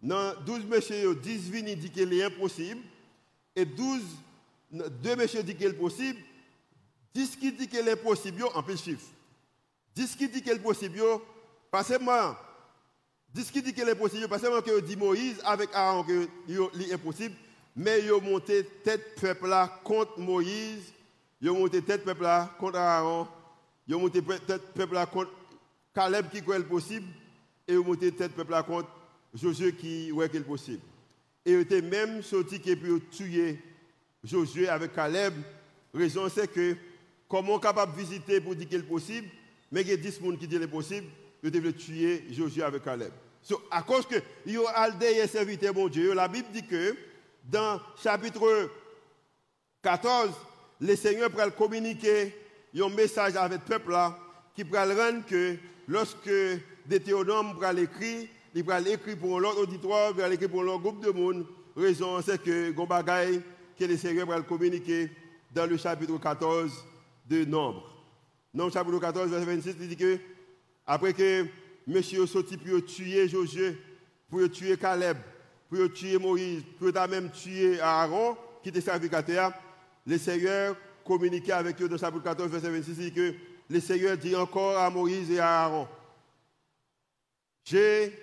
Non, 0.02 0.34
12 0.46 0.66
messieurs, 0.66 1.16
10 1.16 1.52
vini 1.52 1.76
dit 1.76 1.90
qu'il 1.90 2.12
est 2.14 2.24
impossible. 2.24 2.82
Et 3.56 3.66
12, 3.66 4.02
deux 4.72 5.16
messieurs 5.16 5.44
disent 5.44 5.56
qu'il 5.56 5.68
est 5.68 5.74
possible. 5.74 6.20
10 7.14 7.36
qui 7.36 7.52
dit 7.52 7.68
qu'il 7.68 7.88
est 7.88 7.96
possible, 7.96 8.44
en 8.56 8.64
plus 8.64 8.82
chiffre. 8.82 9.06
10 9.96 10.16
qui 10.16 10.28
dit 10.28 10.42
qu'il 10.42 10.54
est 10.54 10.60
possible, 10.60 11.00
pas 11.70 11.84
seulement 11.84 12.36
10 13.34 13.52
qui 13.52 13.62
dit 13.62 13.74
qu'il 13.74 13.88
est 13.88 13.96
possible, 13.96 14.28
pas 14.28 14.40
seulement 14.40 14.62
que 14.62 14.80
dit 14.80 14.96
Moïse 14.96 15.40
avec 15.44 15.70
Aaron 15.74 16.04
que 16.04 16.28
c'est 16.48 16.94
impossible, 16.94 17.36
mais 17.76 18.02
ils 18.02 18.12
ont 18.12 18.22
monté 18.22 18.64
tête 18.84 19.20
peuple 19.20 19.48
là 19.48 19.68
contre 19.84 20.20
Moïse, 20.20 20.94
ils 21.42 21.50
ont 21.50 21.60
monté 21.60 21.82
tête 21.82 22.04
peuple 22.04 22.24
là 22.24 22.50
contre 22.60 22.78
Aaron 22.78 23.28
ils 23.88 23.96
ont 23.96 24.00
monté 24.00 24.22
tête 24.22 24.74
peuple 24.74 24.94
là 24.94 25.06
contre 25.06 25.32
Caleb 25.94 26.30
qui 26.32 26.42
croit 26.42 26.62
possible 26.62 27.08
et 27.68 27.74
ils 27.74 27.80
ont 27.80 27.84
monté 27.84 28.12
tête 28.12 28.34
peuple 28.34 28.52
là 28.52 28.64
contre 28.64 28.90
Josué 29.34 29.74
qui 29.74 30.10
croit 30.12 30.30
qu'il 30.30 30.44
possible. 30.44 30.82
Et 31.46 31.54
ils 31.54 31.60
étaient 31.60 31.82
même 31.82 32.22
sortis 32.22 32.60
qui 32.60 32.76
pu 32.76 33.02
tuer 33.12 33.60
Josué 34.24 34.70
avec 34.70 34.94
Caleb. 34.94 35.34
Raison 35.94 36.30
c'est 36.30 36.52
que 36.52 36.76
comment 37.28 37.60
capable 37.60 37.94
de 37.94 38.02
visiter 38.02 38.40
pour 38.40 38.56
dire 38.56 38.68
qu'il 38.68 38.80
est 38.80 38.84
possible, 38.84 39.28
mais 39.72 39.82
il 39.82 39.90
y 39.90 39.92
a 39.92 39.98
10 39.98 40.04
personnes 40.04 40.38
qui 40.38 40.48
disent 40.48 40.58
qu'il 40.58 40.64
est 40.64 40.72
possible, 40.72 41.08
ils 41.44 41.52
devaient 41.52 41.74
tuer 41.74 42.24
Josué 42.32 42.64
avec 42.64 42.84
Caleb. 42.84 43.12
So, 43.42 43.62
à 43.70 43.82
cause 43.82 44.06
que 44.06 44.16
ils 44.46 44.58
ont 44.58 44.68
aldé 44.68 45.28
serviteur 45.28 45.74
mon 45.74 45.90
Dieu, 45.90 46.14
la 46.14 46.30
Bible 46.30 46.48
dit 46.54 46.66
que 46.66 46.96
dans 47.44 47.80
chapitre 48.02 48.70
14, 49.82 50.32
le 50.80 50.96
Seigneur 50.96 51.30
pourrait 51.30 51.52
communiquer 51.52 52.34
un 52.80 52.90
message 52.90 53.36
avec 53.36 53.60
le 53.60 53.66
peuple 53.66 53.92
là, 53.92 54.18
qui 54.56 54.64
pourra 54.64 54.86
rendre 54.86 55.26
que 55.26 55.58
lorsque 55.88 56.32
Deutéronome 56.86 57.54
pourra 57.54 57.74
l'écrire, 57.74 58.28
il 58.54 58.64
pourra 58.64 58.80
l'écrire 58.80 59.18
pour 59.18 59.40
l'autre 59.40 59.62
auditoire, 59.62 60.10
il 60.10 60.16
pourra 60.16 60.30
l'écrire 60.30 60.50
pour 60.50 60.64
l'autre 60.64 60.82
groupe 60.82 61.04
de 61.04 61.12
monde. 61.12 61.46
Raison, 61.76 62.22
c'est 62.22 62.42
que 62.42 62.72
Gombagaï, 62.72 63.42
que 63.78 63.86
le 63.86 63.98
Seigneur 63.98 64.26
pourra 64.26 64.38
le 64.38 64.44
communiquer 64.44 65.10
dans 65.54 65.70
le 65.70 65.78
chapitre 65.78 66.18
14 66.18 66.86
de 67.30 67.46
Nombre. 67.46 67.90
Nombre 68.54 68.72
chapitre 68.72 69.00
14, 69.00 69.30
verset 69.30 69.46
26, 69.46 69.76
il 69.82 69.88
dit 69.90 69.98
que 69.98 70.20
après 70.86 71.14
que 71.14 71.46
monsieur 71.88 72.26
sorti 72.28 72.58
pour 72.58 72.86
tuer 72.86 73.28
Josué, 73.28 73.78
pour 74.30 74.50
tuer 74.52 74.78
Caleb, 74.78 75.18
pour 75.70 75.92
tuer 75.92 76.20
Moïse, 76.20 76.64
pour 76.78 76.92
même 77.10 77.32
tuer 77.32 77.80
Aaron, 77.80 78.38
qui 78.62 78.70
était 78.70 78.82
sacrificateur, 78.82 79.54
le 80.06 80.18
Seigneur 80.18 80.76
communiquer 81.04 81.54
avec 81.54 81.82
eux 81.82 81.90
dans 81.90 81.98
chapitre 81.98 82.24
14, 82.24 82.50
verset 82.50 82.70
26, 82.70 82.94
dit 82.96 83.12
que 83.12 83.34
le 83.70 83.80
Seigneur 83.80 84.18
dit 84.18 84.36
encore 84.36 84.78
à 84.78 84.90
Moïse 84.90 85.32
et 85.32 85.40
à 85.40 85.64
Aaron, 85.64 85.88
j'ai 87.64 88.14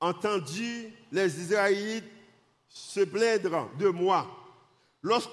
entendu 0.00 0.92
les 1.12 1.40
Israélites 1.40 2.04
se 2.68 3.00
plaindre 3.00 3.70
de 3.78 3.88
moi. 3.88 4.26
Lorsque 5.02 5.30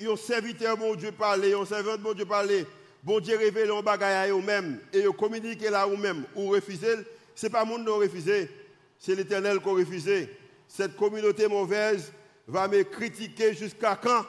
un 0.00 0.16
serviteur 0.16 0.78
mon 0.78 0.94
Dieu 0.94 1.12
parlait, 1.12 1.54
un 1.54 1.64
servant 1.64 1.98
mon 1.98 2.14
Dieu 2.14 2.24
parlait, 2.24 2.66
bon 3.02 3.20
Dieu 3.20 3.36
révèle 3.36 3.70
un 3.70 3.82
bagage 3.82 4.30
à 4.30 4.32
eux-mêmes 4.32 4.80
et 4.92 5.00
ils 5.00 5.10
communiquent 5.10 5.68
là 5.70 5.86
eux-mêmes 5.86 6.24
ou 6.34 6.48
refuser, 6.48 6.96
ce 7.34 7.46
n'est 7.46 7.50
pas 7.50 7.64
monde 7.64 7.84
qui 7.84 7.90
a 7.90 7.94
refusé, 7.94 8.50
c'est 8.98 9.14
l'éternel 9.14 9.60
qui 9.60 9.68
a 9.68 9.72
refusé. 9.72 10.30
Cette 10.66 10.96
communauté 10.96 11.46
mauvaise 11.46 12.12
va 12.46 12.66
me 12.66 12.82
critiquer 12.82 13.54
jusqu'à 13.54 13.96
quand? 13.96 14.24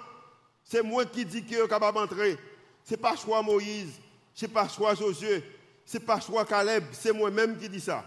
C'est 0.63 0.81
moi 0.81 1.05
qui 1.05 1.25
dis 1.25 1.43
qu'il 1.43 1.57
est 1.57 1.67
capable 1.67 1.97
d'entrer. 1.97 2.37
Ce 2.83 2.91
n'est 2.91 2.97
pas 2.97 3.15
choix 3.15 3.41
Moïse, 3.41 3.93
ce 4.33 4.45
n'est 4.45 4.51
pas 4.51 4.67
choix 4.67 4.93
Josué, 4.93 5.43
ce 5.85 5.97
n'est 5.97 6.03
pas 6.03 6.19
choix 6.19 6.45
Caleb, 6.45 6.83
c'est 6.91 7.13
moi-même 7.13 7.57
qui 7.57 7.69
dis 7.69 7.79
ça. 7.79 8.03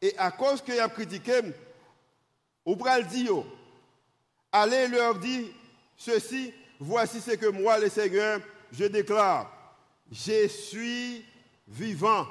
Et 0.00 0.14
à 0.16 0.30
cause 0.30 0.62
qu'il 0.62 0.78
a 0.78 0.88
critiqué, 0.88 1.40
au 2.64 2.76
bras 2.76 3.00
dit, 3.00 3.28
allez 4.52 4.88
leur 4.88 5.18
dire 5.18 5.48
ceci, 5.96 6.52
voici 6.78 7.20
ce 7.20 7.32
que 7.32 7.46
moi, 7.46 7.78
le 7.78 7.88
Seigneur, 7.88 8.40
je 8.72 8.84
déclare. 8.84 9.50
Je 10.10 10.48
suis 10.48 11.24
vivant. 11.66 12.26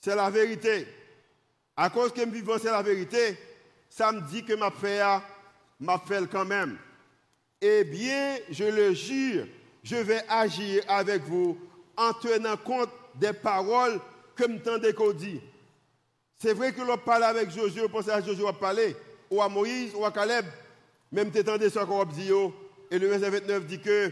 C'est 0.00 0.16
la 0.16 0.30
vérité. 0.30 0.86
À 1.76 1.90
cause 1.90 2.12
que 2.12 2.20
je 2.20 2.22
suis 2.22 2.32
vivant, 2.32 2.56
c'est 2.60 2.70
la 2.70 2.82
vérité, 2.82 3.38
ça 3.88 4.12
me 4.12 4.20
dit 4.22 4.44
que 4.44 4.54
ma 4.54 4.70
fait, 4.70 5.00
m'a 5.78 5.98
fait 5.98 6.28
quand 6.30 6.44
même. 6.44 6.78
Eh 7.60 7.84
bien, 7.84 8.38
je 8.50 8.64
le 8.64 8.92
jure, 8.92 9.46
je 9.82 9.96
vais 9.96 10.24
agir 10.28 10.82
avec 10.88 11.22
vous 11.22 11.58
en 11.96 12.12
tenant 12.14 12.56
compte 12.56 12.90
des 13.14 13.32
paroles 13.32 14.00
que 14.34 14.46
m'entendez 14.46 14.92
qu'on 14.92 15.12
dit. 15.12 15.40
C'est 16.42 16.54
vrai 16.54 16.72
que 16.72 16.82
l'on 16.82 16.98
parle 16.98 17.22
avec 17.22 17.52
Josué, 17.52 17.82
on 17.82 17.88
pense 17.88 18.08
à 18.08 18.20
Josué 18.20 18.44
à 18.48 18.52
parler, 18.52 18.96
ou 19.30 19.40
à 19.40 19.48
Moïse, 19.48 19.92
ou 19.94 20.04
à 20.04 20.10
Caleb, 20.10 20.44
même 21.12 21.30
t'entendez 21.30 21.70
ce 21.70 21.78
qu'on 21.78 22.04
dit. 22.04 22.30
Et 22.90 22.98
le 22.98 23.06
verset 23.06 23.30
29 23.30 23.64
dit 23.64 23.78
que 23.78 24.10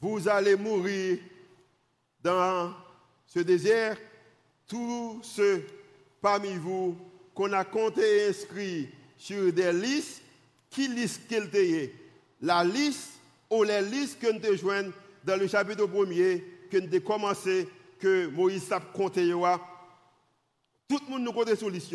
vous 0.00 0.28
allez 0.28 0.54
mourir 0.54 1.18
dans 2.22 2.72
ce 3.26 3.40
désert, 3.40 3.96
tous 4.68 5.18
ceux 5.24 5.66
parmi 6.20 6.54
vous 6.54 6.96
qu'on 7.34 7.52
a 7.52 7.64
compté 7.64 8.02
et 8.02 8.28
inscrit 8.28 8.88
sur 9.18 9.52
des 9.52 9.72
listes, 9.72 10.22
qui 10.70 10.86
listent 10.86 11.26
qu'ils 11.26 11.90
la 12.42 12.62
liste 12.62 13.14
ou 13.50 13.64
les 13.64 13.82
listes 13.82 14.20
que 14.20 14.30
nous 14.30 14.56
joignent 14.56 14.92
dans 15.24 15.36
le 15.36 15.48
chapitre 15.48 15.84
premier, 15.86 16.44
que 16.70 16.78
nous 16.78 16.94
avons 16.94 17.04
commencé, 17.04 17.68
que 17.98 18.28
Moïse 18.28 18.70
a 18.70 18.78
compté, 18.78 19.32
tout 20.90 21.00
le 21.06 21.12
monde 21.12 21.22
nous 21.22 21.32
compte 21.32 21.54
sur 21.54 21.70
liste. 21.70 21.94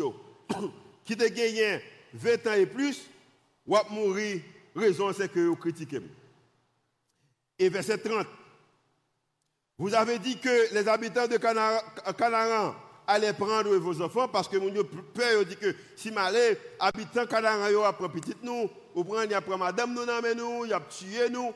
qui 1.04 1.12
a 1.12 1.28
gagné 1.28 1.82
20 2.14 2.46
ans 2.46 2.54
et 2.54 2.66
plus, 2.66 3.08
ou 3.66 3.76
a 3.76 3.84
mourir, 3.90 4.40
raison 4.74 5.12
c'est 5.12 5.30
que 5.30 5.40
vous 5.40 5.56
critiquez. 5.56 6.00
Et 7.58 7.68
verset 7.68 7.98
30. 7.98 8.26
Vous 9.78 9.94
avez 9.94 10.18
dit 10.18 10.38
que 10.38 10.74
les 10.74 10.88
habitants 10.88 11.26
de 11.28 11.36
Canaan 11.36 12.74
allaient 13.06 13.34
prendre 13.34 13.76
vos 13.76 14.00
enfants 14.00 14.28
parce 14.28 14.48
que 14.48 14.56
mon 14.56 14.70
Dieu 14.70 14.82
dit 15.44 15.56
que 15.56 15.74
si 15.94 16.10
malais 16.10 16.58
habitants 16.80 17.26
Canaan 17.26 17.68
yo 17.70 17.82
apprend 17.82 18.08
petit 18.08 18.34
nous 18.42 18.68
ou 18.94 19.04
prendre 19.04 19.36
après 19.36 19.56
madame 19.56 19.94
nous 19.94 20.04
nan 20.04 20.24
nous 20.34 20.64
y 20.64 20.72
a 20.72 20.80
tué 20.80 21.28
nous 21.30 21.52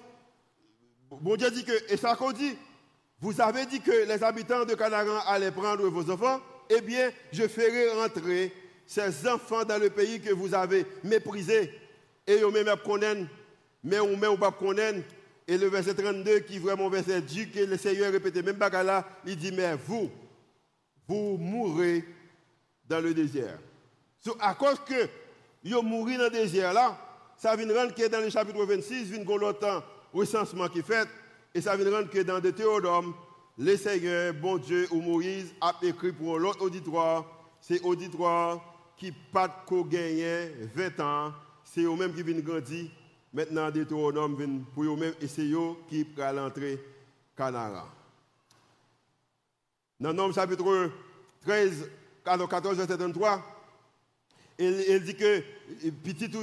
bon 1.10 1.34
Dieu 1.36 1.50
dit 1.50 1.64
que 1.64 1.72
et 1.92 1.96
ça 1.96 2.14
qu'on 2.14 2.30
dit 2.30 2.56
vous 3.20 3.40
avez 3.40 3.66
dit 3.66 3.80
que 3.80 4.06
les 4.06 4.22
habitants 4.22 4.64
de 4.64 4.74
Canaan 4.74 5.20
allaient 5.26 5.50
prendre 5.50 5.88
vos 5.88 6.10
enfants 6.12 6.40
eh 6.70 6.80
bien 6.80 7.10
je 7.32 7.46
ferai 7.48 7.90
rentrer 7.90 8.52
ces 8.86 9.28
enfants 9.28 9.64
dans 9.64 9.78
le 9.78 9.90
pays 9.90 10.20
que 10.20 10.32
vous 10.32 10.54
avez 10.54 10.86
méprisés. 11.04 11.70
Et 12.26 12.40
eux 12.40 12.50
même 12.50 12.74
connaissent, 12.84 13.26
mais 13.82 13.98
ou 13.98 14.16
même. 14.16 15.02
Et 15.46 15.58
le 15.58 15.66
verset 15.66 15.94
32 15.94 16.40
qui 16.40 16.58
vraiment 16.58 16.88
verset 16.88 17.20
dit 17.20 17.50
que 17.50 17.60
le 17.60 17.76
Seigneur 17.76 18.12
répétait 18.12 18.42
même 18.42 18.56
pas 18.56 18.82
là, 18.82 19.06
il 19.26 19.36
dit 19.36 19.52
mais 19.52 19.74
vous, 19.74 20.10
vous 21.08 21.36
mourrez 21.38 22.04
dans 22.88 23.00
le 23.00 23.12
désert. 23.12 23.58
à 24.38 24.54
cause 24.54 24.80
que 24.86 25.08
vous 25.64 25.82
mourrez 25.82 26.16
dans 26.16 26.24
le 26.24 26.30
désert 26.30 26.72
là, 26.72 26.96
ça 27.36 27.56
vient 27.56 27.66
rendre 27.74 27.94
que 27.94 28.06
dans 28.06 28.20
le 28.20 28.30
chapitre 28.30 28.64
26, 28.64 29.04
vient 29.04 29.36
longtemps 29.36 29.82
recensement 30.12 30.68
qui 30.68 30.82
fait, 30.82 31.08
et 31.54 31.60
ça 31.60 31.74
vient 31.76 31.90
rendre 31.90 32.10
que 32.10 32.20
dans 32.20 32.38
le 32.38 32.52
Théodome, 32.52 33.14
le 33.60 33.76
Seigneur, 33.76 34.32
bon 34.32 34.56
Dieu 34.56 34.88
ou 34.90 35.02
Moïse 35.02 35.52
a 35.60 35.74
écrit 35.82 36.12
pour 36.12 36.38
l'autre 36.38 36.62
auditoire, 36.62 37.26
c'est 37.60 37.82
auditoire 37.82 38.58
qui 38.96 39.12
pas 39.12 39.66
gagné 39.86 40.48
20 40.74 41.00
ans, 41.00 41.32
c'est 41.62 41.82
eux-mêmes 41.82 42.14
qui 42.14 42.22
viennent 42.22 42.40
grandir. 42.40 42.86
Maintenant, 43.34 43.70
Deutéronome 43.70 44.34
vient 44.34 44.60
pour 44.74 44.84
eux-mêmes 44.84 45.12
et 45.20 45.28
c'est 45.28 45.42
eux 45.42 45.74
qui 45.90 46.04
vont 46.04 46.32
l'entrée 46.32 46.80
Canara. 47.36 47.86
Dans 50.00 50.14
Nom 50.14 50.32
chapitre 50.32 50.90
13, 51.44 51.90
14, 52.24 52.78
verset 52.78 52.96
33, 52.96 53.42
il, 54.58 55.04
dit 55.04 55.14
que 55.14 55.42
petit 56.02 56.30
tout 56.30 56.38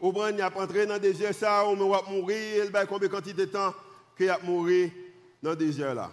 au 0.00 0.14
il 0.28 0.40
a 0.40 0.56
entré 0.56 0.86
dans 0.86 0.94
le 0.94 1.00
désert, 1.00 1.34
ça, 1.34 1.66
on 1.66 1.74
va 1.74 2.02
mourir, 2.08 2.64
il 2.64 2.70
va 2.70 2.86
combien 2.86 3.08
de 3.08 3.44
temps 3.46 3.74
qu'il 4.16 4.30
a 4.30 4.38
mourir 4.44 4.90
dans 5.42 5.50
le 5.50 5.56
désert 5.56 5.96
là. 5.96 6.12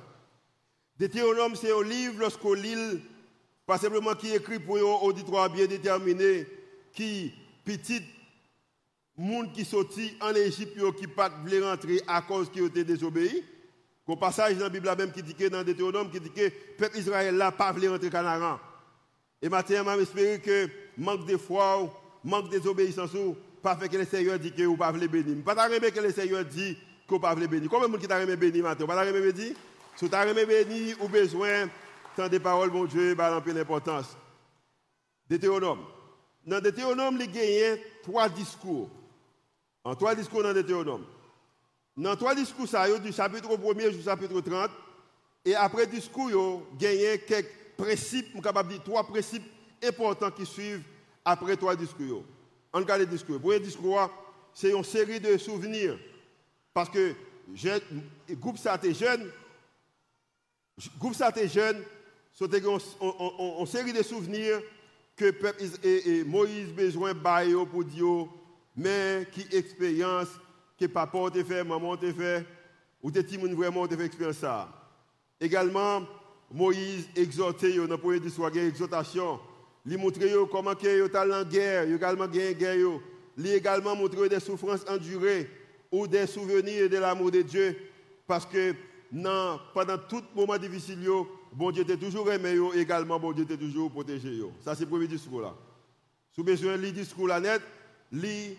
Deutéronome, 1.00 1.56
c'est 1.56 1.72
un 1.72 1.82
livre, 1.82 2.20
lorsqu'on 2.20 2.54
lit, 2.54 3.00
pas 3.66 3.78
simplement 3.78 4.14
qui 4.16 4.34
écrit 4.34 4.60
pour 4.60 4.78
un 4.78 5.08
auditoire 5.08 5.50
bien 5.50 5.66
déterminé, 5.66 6.46
qui, 6.92 7.34
petit 7.64 8.02
monde 9.16 9.54
qui 9.54 9.64
sortit 9.64 10.18
en 10.20 10.34
Égypte, 10.34 10.78
qui 10.98 11.08
pas 11.08 11.30
voulu 11.30 11.64
rentrer 11.64 12.02
à 12.06 12.22
cause 12.22 12.50
qu'il 12.50 12.66
était 12.66 12.84
désobéi. 12.84 13.44
Au 14.06 14.16
passage 14.16 14.58
dans 14.58 14.64
la 14.64 14.70
Bible 14.70 14.90
même 14.98 15.12
qui 15.12 15.22
dit 15.22 15.36
que 15.36 15.48
dans 15.48 15.64
Deutéronome, 15.64 16.10
qui 16.10 16.20
dit 16.20 16.32
le 16.36 16.50
peuple 16.78 16.98
Israël 16.98 17.36
là 17.36 17.52
pas 17.52 17.72
voulu 17.72 17.90
rentrer 17.90 18.10
Canaan. 18.10 18.60
Et 19.40 19.48
maintenant, 19.48 19.96
j'espère 19.98 20.42
que 20.42 20.68
manque 20.98 21.28
de 21.28 21.38
foi, 21.38 21.94
manque 22.24 22.50
de 22.50 22.58
désobéissance, 22.58 23.12
pas 23.62 23.78
fait 23.78 23.88
que 23.88 23.98
le 23.98 24.06
Seigneur 24.06 24.40
dit 24.40 24.52
que 24.52 24.64
vous 24.64 24.76
pas 24.76 24.92
voulu 24.92 25.08
bénir. 25.08 25.44
Pas 25.46 25.70
que 25.70 26.00
le 26.00 26.12
Seigneur 26.12 26.44
dit 26.44 26.76
que 27.08 27.14
vous 27.14 27.20
pas 27.20 27.36
voulu 27.36 27.48
bénir. 27.48 27.70
Combien 27.70 27.88
de 27.88 27.94
gens 27.94 28.00
qui 28.00 28.08
t'a 28.08 28.26
béni 28.26 28.62
maintenant? 28.62 28.88
Pas 28.88 29.12
bénir? 29.12 29.54
Si 30.00 30.10
tu 30.10 30.16
as 30.16 30.34
béni 30.34 30.94
ou 31.02 31.10
besoin, 31.10 31.70
tant 32.16 32.30
des 32.30 32.40
paroles, 32.40 32.72
mon 32.72 32.86
Dieu, 32.86 33.16
bah, 33.16 33.42
peu 33.44 33.52
l'importance. 33.52 34.16
Deutéronome. 35.30 35.82
Dans 36.46 36.62
Deutéronome, 36.62 37.20
il 37.20 37.36
y 37.36 37.64
a 37.66 37.76
trois 38.02 38.30
discours. 38.30 38.90
En 39.84 39.96
trois 39.96 40.16
discours 40.16 40.42
dans 40.42 40.54
Deutéronome. 40.54 41.04
Dans 41.98 42.16
trois 42.16 42.34
discours, 42.34 42.66
ça, 42.66 42.88
du 42.98 43.12
chapitre 43.12 43.50
1er 43.50 43.92
jusqu'au 43.92 44.10
chapitre 44.10 44.40
30. 44.40 44.72
Et 45.44 45.54
après 45.54 45.86
discours, 45.86 46.64
il 46.80 46.94
y 46.94 47.06
a 47.06 47.18
quelques 47.18 47.76
principes, 47.76 48.42
capable 48.42 48.70
de 48.70 48.74
dire 48.76 48.84
trois 48.86 49.04
principes 49.04 49.52
importants 49.84 50.32
qui 50.32 50.46
suivent 50.46 50.84
après 51.26 51.58
trois 51.58 51.76
discours. 51.76 52.24
En 52.72 52.80
regarde 52.80 53.02
les 53.02 53.06
discours. 53.06 53.42
Le 53.44 53.60
discours, 53.60 54.10
c'est 54.54 54.72
une 54.72 54.84
série 54.86 55.20
de 55.20 55.38
souvenirs. 55.38 56.00
Parce 56.74 56.90
que 56.90 57.14
le 57.50 58.36
groupe 58.36 58.58
ça 58.58 58.80
jeune, 58.82 59.30
groupe 61.00 61.16
ça 61.16 61.30
était 61.30 61.48
jeune, 61.48 61.78
c'était 62.34 62.60
une 62.60 63.66
série 63.66 63.94
de 63.94 64.04
souvenirs 64.04 64.62
que 65.16 65.32
peuple 65.32 65.64
et, 65.84 66.24
Moïse 66.24 66.70
besoin 66.70 67.14
de 67.14 67.66
pour 67.66 67.84
dire, 67.84 68.28
mais 68.76 69.28
qui 69.32 69.46
expérience 69.56 70.30
que 70.80 70.86
papa 70.86 71.20
t'a 71.34 71.44
fait, 71.44 71.64
maman 71.64 71.98
t'a 71.98 72.14
fait, 72.14 72.46
ou 73.02 73.12
tes 73.12 73.24
petits 73.24 73.38
vraiment 73.38 73.88
t'a 73.88 73.98
fait 73.98 74.06
expérience 74.06 74.38
ça. 74.38 74.70
Également, 75.42 76.04
Moïse 76.52 77.08
exhortait 77.16 77.76
dans 77.76 77.84
le 77.86 77.98
premier 77.98 78.20
discours, 78.20 78.50
exhortation. 78.56 79.40
Il 79.86 79.98
montrait 79.98 80.32
comment 80.52 80.74
ils 80.82 81.02
ont 81.04 81.16
en 81.16 81.44
guerre, 81.44 81.86
il 81.86 81.96
également 81.96 82.28
gagné 82.28 82.56
guerre. 82.56 83.00
Il 83.38 83.48
également 83.48 83.96
montré 83.96 84.28
des 84.28 84.40
souffrances 84.40 84.86
endurées 84.90 85.50
ou 85.92 86.08
des 86.08 86.28
souvenirs 86.28 86.90
de 86.90 86.98
l'amour 86.98 87.32
de 87.32 87.42
Dieu. 87.42 87.78
Parce 88.28 88.46
que 88.46 88.76
pendant 89.12 89.98
tout 90.08 90.24
moment 90.36 90.58
difficile, 90.58 91.00
bon 91.52 91.72
Dieu 91.72 91.84
était 91.84 91.98
toujours 91.98 92.32
aimé, 92.32 92.58
également 92.76 93.20
bon 93.20 93.32
Dieu 93.32 93.44
était 93.44 93.58
toujours 93.58 93.92
protégé. 93.92 94.42
Ça, 94.62 94.76
c'est 94.76 94.84
le 94.84 94.90
premier 94.90 95.08
discours 95.08 95.42
là. 95.42 95.54
Si 96.32 96.42
vous 96.42 96.46
besoin 96.46 96.78
de 96.78 96.82
lire 96.84 96.94
discours 96.94 97.28
là 97.28 97.40
net, 97.40 97.62
lis 98.12 98.56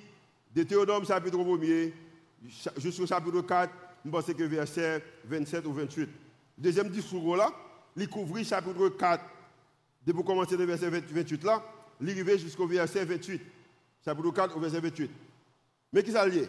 Deutéronome 0.55 1.07
chapitre 1.07 1.39
1er 1.39 1.93
jusqu'au 2.79 3.07
chapitre 3.07 3.41
4, 3.43 3.73
je 4.05 4.11
pense 4.11 4.25
que 4.25 4.43
verset 4.43 5.05
27 5.25 5.67
ou 5.67 5.73
28. 5.73 6.09
Deuxième 6.59 6.89
discours 6.89 7.37
là, 7.37 7.53
il 7.97 8.09
couvre 8.09 8.43
chapitre 8.43 8.89
4, 8.89 9.25
depuis 10.07 10.25
commencer 10.25 10.57
le 10.57 10.65
verset 10.65 10.91
28 10.91 11.45
là, 11.45 11.63
il 12.01 12.11
arrive 12.11 12.39
jusqu'au 12.39 12.67
verset 12.67 13.05
28. 13.05 13.41
Chapitre 14.05 14.31
4 14.31 14.57
au 14.57 14.61
verset 14.61 14.81
28. 14.81 15.11
Mais 15.93 16.03
qui 16.03 16.13
ça 16.13 16.27
lié? 16.27 16.49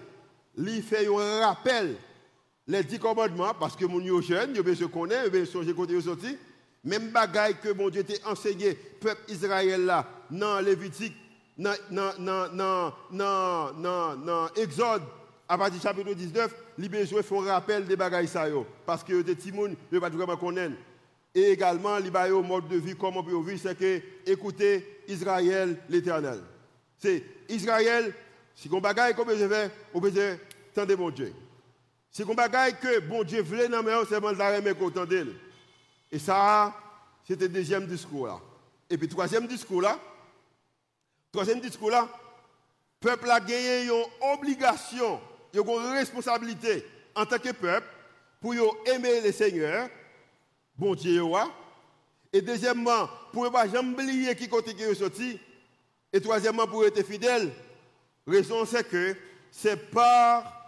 Il 0.57 0.81
fait 0.81 1.07
un 1.07 1.45
rappel 1.45 1.95
les 2.71 2.83
dix 2.85 2.99
commandements, 2.99 3.53
parce 3.59 3.75
que 3.75 3.83
mon 3.85 3.99
jeune, 4.21 4.55
yo 4.55 4.63
se 4.73 4.85
connaît, 4.85 5.27
yo 5.27 5.45
songer 5.45 5.73
côté 5.73 5.99
sorti. 5.99 6.37
Même 6.83 7.09
bagaille 7.09 7.55
que 7.61 7.73
mon 7.73 7.89
Dieu 7.89 8.03
t'a 8.03 8.31
enseigné, 8.31 8.73
peuple 8.73 9.21
Israël 9.27 9.85
là, 9.85 10.07
dans 10.31 10.59
Lévitique, 10.61 11.13
dans, 11.57 11.75
dans, 11.91 12.17
dans, 12.55 14.47
à 15.49 15.57
partir 15.57 15.75
du 15.75 15.81
chapitre 15.81 16.13
19, 16.13 16.55
les 16.77 16.87
besoin 16.87 17.21
font 17.21 17.39
rappel 17.39 17.85
des 17.85 17.97
bagailles 17.97 18.29
ça 18.29 18.45
parce 18.85 19.03
que 19.03 19.21
des 19.21 19.35
petits 19.35 19.51
ne 19.51 19.99
pas 19.99 20.09
vraiment 20.09 20.37
connaître. 20.37 20.75
Et 21.35 21.51
également, 21.51 21.97
les 21.97 22.09
un 22.09 22.41
mode 22.41 22.69
de 22.69 22.77
vie, 22.77 22.95
comment 22.95 23.19
on 23.19 23.23
peut 23.23 23.51
vivre, 23.51 23.59
c'est 23.61 23.77
que 23.77 24.01
écoutez 24.25 25.01
Israël 25.09 25.77
l'éternel. 25.89 26.39
C'est 26.97 27.21
Israël, 27.49 28.13
si 28.55 28.69
on 28.71 28.79
bagaille 28.79 29.13
comme 29.13 29.29
je 29.29 29.47
fais, 29.47 29.69
on 29.93 29.99
peut 29.99 30.11
dire, 30.11 30.37
tendez 30.73 30.95
mon 30.95 31.09
Dieu. 31.09 31.33
C'est 32.11 32.29
un 32.29 32.33
bagaille 32.33 32.77
que 32.77 32.99
bon 32.99 33.23
Dieu 33.23 33.41
voulait 33.41 33.69
dans 33.69 33.81
mais 33.81 33.93
c'est 34.07 34.19
bon 34.19 34.37
la 34.37 34.73
content 34.73 35.05
d'elle. 35.05 35.33
Et 36.11 36.19
ça, 36.19 36.75
c'était 37.25 37.47
le 37.47 37.53
deuxième 37.53 37.87
discours 37.87 38.27
là. 38.27 38.39
Et 38.89 38.97
puis 38.97 39.07
troisième 39.07 39.47
discours 39.47 39.81
là, 39.81 39.97
troisième 41.31 41.61
discours 41.61 41.89
là, 41.89 42.07
le 43.01 43.09
peuple 43.09 43.31
a 43.31 43.39
gagné 43.39 43.85
une 43.85 44.03
obligation, 44.33 45.21
une 45.53 45.61
responsabilité 45.93 46.85
en 47.15 47.25
tant 47.25 47.39
que 47.39 47.51
peuple 47.51 47.87
pour 48.41 48.53
aimer 48.85 49.21
le 49.21 49.31
Seigneur, 49.31 49.89
bon 50.77 50.95
Dieu. 50.95 51.23
Et 52.33 52.41
deuxièmement, 52.41 53.09
pour 53.31 53.45
ne 53.45 53.49
pas 53.49 53.67
jamais 53.67 53.93
oublier 53.93 54.35
qui 54.35 54.47
côté 54.47 54.73
qui 54.73 54.83
est 54.83 54.95
sorti. 54.95 55.39
Et 56.13 56.19
troisièmement, 56.19 56.67
pour 56.67 56.85
être 56.85 57.03
fidèle. 57.03 57.51
Raison 58.27 58.65
c'est 58.65 58.87
que 58.87 59.15
c'est 59.49 59.89
par 59.91 60.60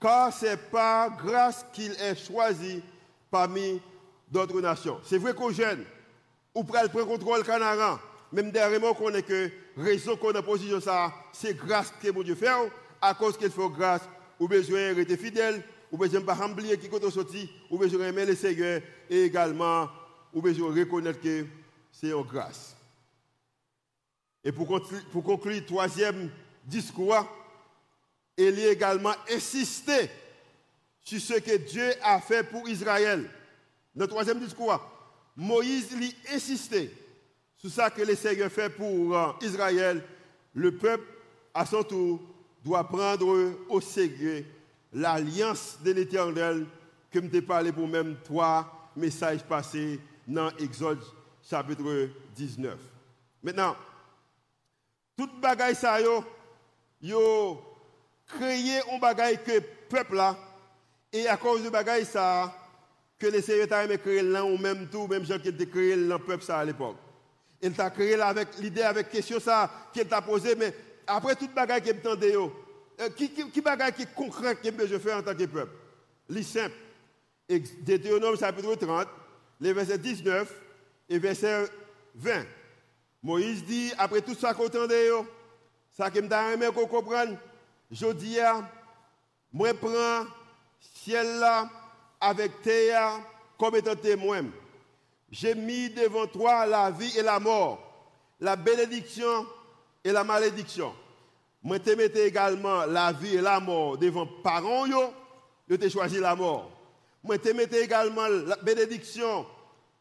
car 0.00 0.32
c'est 0.32 0.56
par 0.70 1.16
grâce 1.16 1.64
qu'il 1.72 1.92
est 1.92 2.16
choisi 2.16 2.82
parmi 3.30 3.80
d'autres 4.30 4.60
nations. 4.60 4.98
C'est 5.04 5.18
vrai 5.18 5.34
qu'aux 5.34 5.52
jeunes, 5.52 5.84
ou 6.54 6.64
prend 6.64 6.82
le 6.82 7.04
contrôle 7.04 7.44
canaran, 7.44 7.98
même 8.32 8.50
dernièrement 8.50 8.94
qu'on 8.94 9.12
est 9.12 9.22
que 9.22 9.50
raison 9.76 10.16
qu'on 10.16 10.34
a 10.34 10.42
position 10.42 10.80
ça, 10.80 11.12
c'est 11.32 11.54
grâce 11.56 11.92
que 12.02 12.10
mon 12.10 12.22
Dieu 12.22 12.34
fait, 12.34 12.48
à 13.00 13.14
cause 13.14 13.36
qu'il 13.36 13.50
faut 13.50 13.68
grâce, 13.68 14.02
ou 14.38 14.48
besoin 14.48 14.94
rester 14.94 15.16
fidèle, 15.16 15.62
ou 15.92 15.96
besoin 15.96 16.20
pas 16.22 16.46
oublier 16.46 16.78
qui 16.78 16.86
est 16.86 17.10
sorti, 17.10 17.50
ou 17.70 17.76
besoin 17.78 18.06
aimer 18.08 18.24
le 18.24 18.34
Seigneur, 18.34 18.80
et 19.08 19.24
également, 19.24 19.88
ou 20.32 20.40
besoin 20.40 20.74
reconnaître 20.74 21.20
que 21.20 21.44
c'est 21.92 22.12
en 22.12 22.22
grâce. 22.22 22.76
Et 24.42 24.52
pour 24.52 24.82
conclure 25.22 25.66
troisième 25.66 26.30
discours, 26.64 27.26
a 28.38 28.42
également 28.42 29.14
insisté 29.30 30.10
sur 31.04 31.20
ce 31.20 31.34
que 31.40 31.56
Dieu 31.56 31.92
a 32.02 32.20
fait 32.20 32.44
pour 32.44 32.68
Israël. 32.68 33.28
Le 33.94 34.06
troisième 34.06 34.38
discours, 34.38 34.80
Moïse 35.36 35.96
lui 35.96 36.14
insisté 36.32 36.92
sur 37.56 37.70
ce 37.70 37.90
que 37.90 38.02
le 38.02 38.14
Seigneur 38.14 38.50
fait 38.50 38.70
pour 38.70 39.36
Israël. 39.42 40.02
Le 40.54 40.76
peuple, 40.76 41.04
à 41.52 41.66
son 41.66 41.82
tour, 41.82 42.20
doit 42.64 42.84
prendre 42.84 43.52
au 43.68 43.80
sérieux 43.80 44.44
l'alliance 44.92 45.78
de 45.82 45.92
l'Éternel 45.92 46.66
que 47.10 47.20
je 47.20 47.40
parlé 47.40 47.72
pour 47.72 47.88
même 47.88 48.16
trois 48.24 48.90
messages 48.96 49.42
passés 49.42 50.00
dans 50.26 50.50
Exode 50.58 51.02
chapitre 51.48 52.08
19. 52.36 52.78
Maintenant, 53.42 53.76
toute 55.16 55.40
bagaille 55.40 55.74
ça 55.74 56.00
yo, 56.00 56.24
yo 57.00 57.69
créer 58.38 58.80
un 58.92 58.98
bagaille 58.98 59.42
que 59.42 59.60
peuple 59.88 60.16
là, 60.16 60.36
et 61.12 61.26
à 61.26 61.36
cause 61.36 61.62
de 61.62 61.70
bagaille 61.70 62.04
ça, 62.04 62.54
que 63.18 63.26
les 63.26 63.42
Seigneur 63.42 63.68
t'a 63.68 63.86
créé 63.98 64.22
là, 64.22 64.44
ou 64.44 64.56
même 64.56 64.88
tout, 64.88 65.06
même 65.06 65.24
gens 65.24 65.38
qui 65.38 65.54
créés 65.68 65.96
dans 65.96 66.16
le 66.16 66.24
peuple 66.24 66.44
ça 66.44 66.58
à 66.58 66.64
l'époque. 66.64 66.96
Il 67.62 67.72
t'a 67.72 67.90
créé 67.90 68.16
là 68.16 68.28
avec 68.28 68.48
l'idée, 68.58 68.82
avec 68.82 69.10
question 69.10 69.38
ça 69.38 69.70
qu'il 69.92 70.06
t'a 70.06 70.22
posé, 70.22 70.54
mais 70.54 70.74
après 71.06 71.36
toute 71.36 71.52
bagaille 71.52 71.82
qui 71.82 71.92
me 71.92 72.32
yo, 72.32 72.52
euh, 73.00 73.08
qui, 73.10 73.30
qui, 73.30 73.50
qui 73.50 73.60
bagaille 73.60 73.92
qui 73.92 74.02
est 74.02 74.14
concret 74.14 74.56
que 74.56 74.86
je 74.86 74.98
fais 74.98 75.12
en 75.12 75.22
tant 75.22 75.34
que 75.34 75.44
peuple? 75.44 75.72
C'est 76.30 76.42
simple. 76.42 76.74
Deutéronome 77.80 78.38
chapitre 78.38 78.74
30, 78.76 79.08
les 79.60 79.72
versets 79.72 79.98
19 79.98 80.54
et 81.08 81.18
verset 81.18 81.66
20. 82.14 82.44
Moïse 83.22 83.64
dit, 83.64 83.92
après 83.98 84.22
tout 84.22 84.34
ça 84.34 84.54
qu'on 84.54 84.66
entendait, 84.66 85.10
ça 85.90 86.10
que 86.10 86.20
m'a 86.20 86.52
aimé 86.52 86.68
qu'on 86.74 86.86
comprenne, 86.86 87.36
je 87.90 88.12
dis, 88.12 88.38
moi 89.52 89.74
prends 89.74 90.26
ciel 90.80 91.44
avec 92.20 92.62
terre 92.62 93.20
comme 93.58 93.76
étant 93.76 93.96
témoin. 93.96 94.44
J'ai 95.30 95.54
mis 95.54 95.90
devant 95.90 96.26
toi 96.26 96.66
la 96.66 96.90
vie 96.90 97.16
et 97.16 97.22
la 97.22 97.38
mort, 97.38 97.78
la 98.40 98.56
bénédiction 98.56 99.46
et 100.04 100.12
la 100.12 100.24
malédiction. 100.24 100.92
Moi 101.62 101.78
te 101.78 101.90
mettais 101.90 102.28
également 102.28 102.86
la 102.86 103.12
vie 103.12 103.36
et 103.36 103.40
la 103.40 103.60
mort 103.60 103.98
devant 103.98 104.26
parents 104.26 104.86
yo, 104.86 105.12
je 105.68 105.76
t'ai 105.76 105.90
choisi 105.90 106.18
la 106.18 106.34
mort. 106.34 106.70
Moi 107.22 107.38
te 107.38 107.50
mettais 107.50 107.84
également 107.84 108.26
la 108.28 108.56
bénédiction 108.56 109.46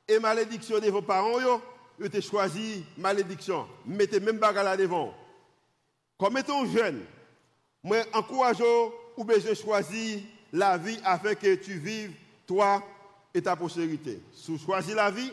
et 0.07 0.19
malédiction 0.19 0.79
devant 0.79 1.01
parents 1.01 1.39
yo, 1.39 1.61
je 1.99 2.07
t'ai 2.07 2.21
choisi 2.21 2.85
malédiction. 2.97 3.67
Mettez 3.85 4.19
même 4.19 4.37
bagarre 4.39 4.63
là 4.63 4.77
devant. 4.77 5.13
Comme 6.17 6.37
étant 6.37 6.65
jeune, 6.65 7.05
moi 7.83 7.97
encourage 8.13 8.61
ou 9.15 9.23
besoin 9.23 9.53
choisir 9.53 10.21
la 10.51 10.77
vie 10.77 10.99
afin 11.03 11.35
que 11.35 11.55
tu 11.55 11.73
vives 11.73 12.13
toi 12.47 12.83
et 13.33 13.41
ta 13.41 13.55
postérité. 13.55 14.21
Si 14.33 14.51
vous 14.51 14.57
choisissez 14.57 14.95
la 14.95 15.11
vie, 15.11 15.31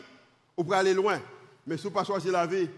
vous 0.55 0.63
pouvez 0.63 0.77
aller 0.77 0.93
loin. 0.93 1.19
Mais 1.65 1.77
si 1.77 1.87
ne 1.87 1.91
pas 1.91 2.03
choisir 2.03 2.31
la 2.31 2.45
vie, 2.45 2.69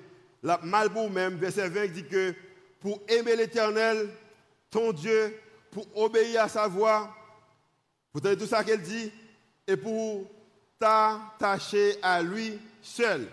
la 0.41 0.59
mal 0.63 0.89
pour 0.89 1.09
même, 1.09 1.35
verset 1.35 1.69
20 1.69 1.87
dit 1.87 2.05
que 2.05 2.33
pour 2.79 3.01
aimer 3.07 3.35
l'éternel, 3.35 4.09
ton 4.71 4.93
Dieu, 4.93 5.37
pour 5.71 5.85
obéir 5.95 6.43
à 6.43 6.49
sa 6.49 6.67
voix, 6.67 7.13
vous 8.13 8.19
entendez 8.19 8.37
tout 8.37 8.47
ça 8.47 8.63
qu'elle 8.63 8.81
dit, 8.81 9.11
et 9.67 9.77
pour 9.77 10.25
t'attacher 10.79 11.97
à 12.01 12.21
lui 12.21 12.57
seul. 12.81 13.27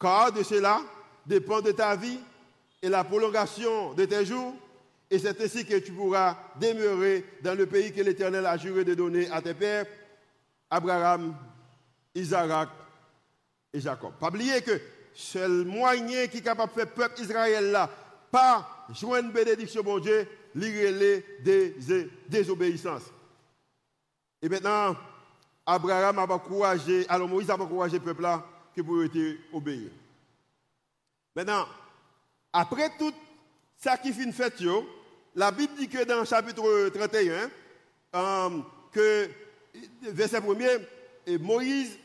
Car 0.00 0.32
de 0.32 0.42
cela 0.42 0.80
dépend 1.26 1.60
de 1.60 1.72
ta 1.72 1.96
vie 1.96 2.20
et 2.80 2.88
la 2.88 3.04
prolongation 3.04 3.92
de 3.94 4.04
tes 4.04 4.24
jours. 4.24 4.54
Et 5.10 5.18
c'est 5.18 5.40
ainsi 5.40 5.64
que 5.64 5.78
tu 5.78 5.92
pourras 5.92 6.36
demeurer 6.60 7.24
dans 7.42 7.56
le 7.56 7.66
pays 7.66 7.92
que 7.92 8.02
l'Éternel 8.02 8.44
a 8.44 8.56
juré 8.56 8.84
de 8.84 8.94
donner 8.94 9.30
à 9.30 9.40
tes 9.40 9.54
pères, 9.54 9.86
Abraham, 10.70 11.34
Isaac 12.14 12.68
et 13.72 13.80
Jacob. 13.80 14.12
Pas 14.20 14.28
oublier 14.28 14.60
que 14.60 14.78
seul 15.14 15.64
moyen 15.64 16.26
qui 16.26 16.38
est 16.38 16.42
capable 16.42 16.72
de 16.74 16.80
faire 16.80 16.92
peuple 16.92 17.22
Israël 17.22 17.70
là, 17.70 17.90
pas 18.30 18.86
joindre 18.90 19.32
bénédiction, 19.32 19.82
mon 19.82 19.98
Dieu, 19.98 20.28
lire 20.54 21.22
des 21.42 22.10
désobéissances. 22.28 23.10
Et 24.42 24.48
maintenant, 24.48 24.94
Abraham 25.64 26.18
a 26.18 26.32
encouragé, 26.32 27.06
alors 27.08 27.28
Moïse 27.28 27.50
a 27.50 27.60
encouragé 27.60 27.98
le 27.98 28.04
peuple 28.04 28.22
là 28.22 28.44
que 28.74 28.82
pour 28.82 29.02
être 29.02 29.36
obéir. 29.52 29.90
Maintenant, 31.34 31.66
après 32.52 32.90
tout 32.98 33.12
ça 33.76 33.96
qui 33.96 34.12
fait 34.12 34.30
fête, 34.32 34.62
la 35.38 35.52
Bible 35.52 35.72
dit 35.78 35.88
que 35.88 36.02
dans 36.02 36.18
le 36.18 36.24
chapitre 36.24 36.88
31, 36.88 37.48
euh, 38.16 38.58
que 38.90 39.30
verset 40.02 40.38
1 40.38 41.38
Moïse 41.38 41.96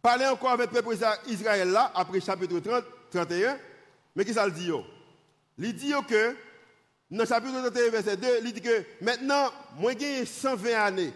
parlait 0.00 0.28
encore 0.28 0.50
avec 0.50 0.70
le 0.72 0.80
peuple 0.80 0.96
Israël 1.26 1.70
là, 1.70 1.90
après 1.92 2.20
chapitre 2.20 2.60
30, 2.60 2.84
31, 3.10 3.58
mais 4.14 4.24
qui 4.24 4.32
ça 4.32 4.46
le 4.46 4.52
dit 4.52 4.70
Il 5.58 5.74
dit 5.74 5.92
que, 6.08 6.36
dans 7.10 7.24
le 7.24 7.26
chapitre 7.26 7.68
31, 7.68 7.90
verset 7.90 8.16
2, 8.16 8.28
il 8.44 8.52
dit 8.52 8.60
que 8.60 8.84
maintenant, 9.00 9.50
moi 9.76 9.92
j'ai 9.98 10.24
120 10.24 10.72
années. 10.74 11.12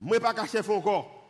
Moi 0.00 0.18
pas 0.18 0.34
qu'à 0.34 0.44
encore. 0.72 1.24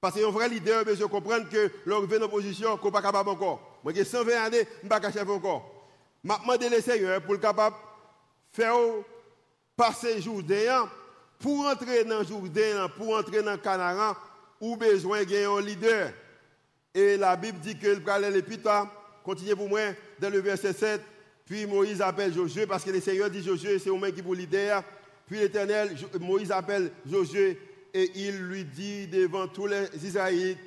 Parce 0.00 0.14
qu'un 0.14 0.30
vrai 0.30 0.48
leader, 0.48 0.82
je 0.86 1.04
comprendre 1.04 1.46
que 1.50 1.70
l'on 1.84 2.00
vient 2.06 2.20
en 2.20 2.22
opposition, 2.22 2.78
qu'on 2.78 2.86
n'est 2.86 2.92
pas 2.92 3.02
capable 3.02 3.28
encore. 3.28 3.80
Moi 3.84 3.92
j'ai 3.94 4.04
120 4.04 4.32
années, 4.44 4.56
je 4.56 4.62
ne 4.62 4.80
suis 4.80 4.88
pas 4.88 5.12
chef 5.12 5.28
encore. 5.28 5.71
Demande 6.24 6.70
le 6.70 6.80
Seigneur 6.80 7.20
pour 7.22 7.34
le 7.34 7.40
capable 7.40 7.76
faire 8.52 8.76
passer 9.76 10.20
Jourdain 10.20 10.88
pour 11.38 11.66
entrer 11.66 12.04
dans 12.04 12.22
Jourdain, 12.22 12.88
pour 12.96 13.16
entrer 13.16 13.42
dans 13.42 13.58
Canaan, 13.58 14.14
ou 14.60 14.76
besoin 14.76 15.24
d'un 15.24 15.60
leader. 15.60 16.12
Et 16.94 17.16
la 17.16 17.34
Bible 17.36 17.58
dit 17.58 17.76
que 17.76 17.88
le 17.88 18.00
parallèle 18.00 18.44
Continuez 19.24 19.56
pour 19.56 19.68
moi 19.68 19.80
dans 20.20 20.30
le 20.30 20.40
verset 20.40 20.72
7. 20.72 21.00
Puis 21.44 21.66
Moïse 21.66 22.00
appelle 22.00 22.32
Josué 22.32 22.66
parce 22.66 22.84
que 22.84 22.90
le 22.90 23.00
Seigneur 23.00 23.28
dit 23.28 23.42
Josué, 23.42 23.78
c'est 23.78 23.90
au 23.90 23.98
même 23.98 24.12
qui 24.12 24.22
pour 24.22 24.34
leader. 24.34 24.82
Puis 25.26 25.38
l'Éternel, 25.38 25.96
Moïse 26.20 26.52
appelle 26.52 26.92
Josué 27.04 27.58
et 27.92 28.10
il 28.14 28.38
lui 28.38 28.64
dit 28.64 29.06
devant 29.08 29.48
tous 29.48 29.66
les 29.66 29.88
Israélites, 30.02 30.58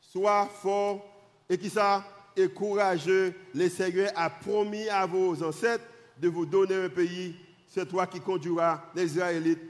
sois 0.00 0.48
fort 0.62 1.04
et 1.48 1.58
qui 1.58 1.68
ça? 1.68 2.04
Et 2.36 2.48
courageux. 2.48 3.34
Le 3.54 3.68
Seigneur 3.68 4.10
a 4.16 4.30
promis 4.30 4.88
à 4.88 5.06
vos 5.06 5.42
ancêtres 5.42 5.84
de 6.18 6.28
vous 6.28 6.46
donner 6.46 6.84
un 6.84 6.88
pays. 6.88 7.36
C'est 7.68 7.88
toi 7.88 8.06
qui 8.06 8.20
conduiras 8.20 8.84
les 8.94 9.04
Israélites 9.04 9.62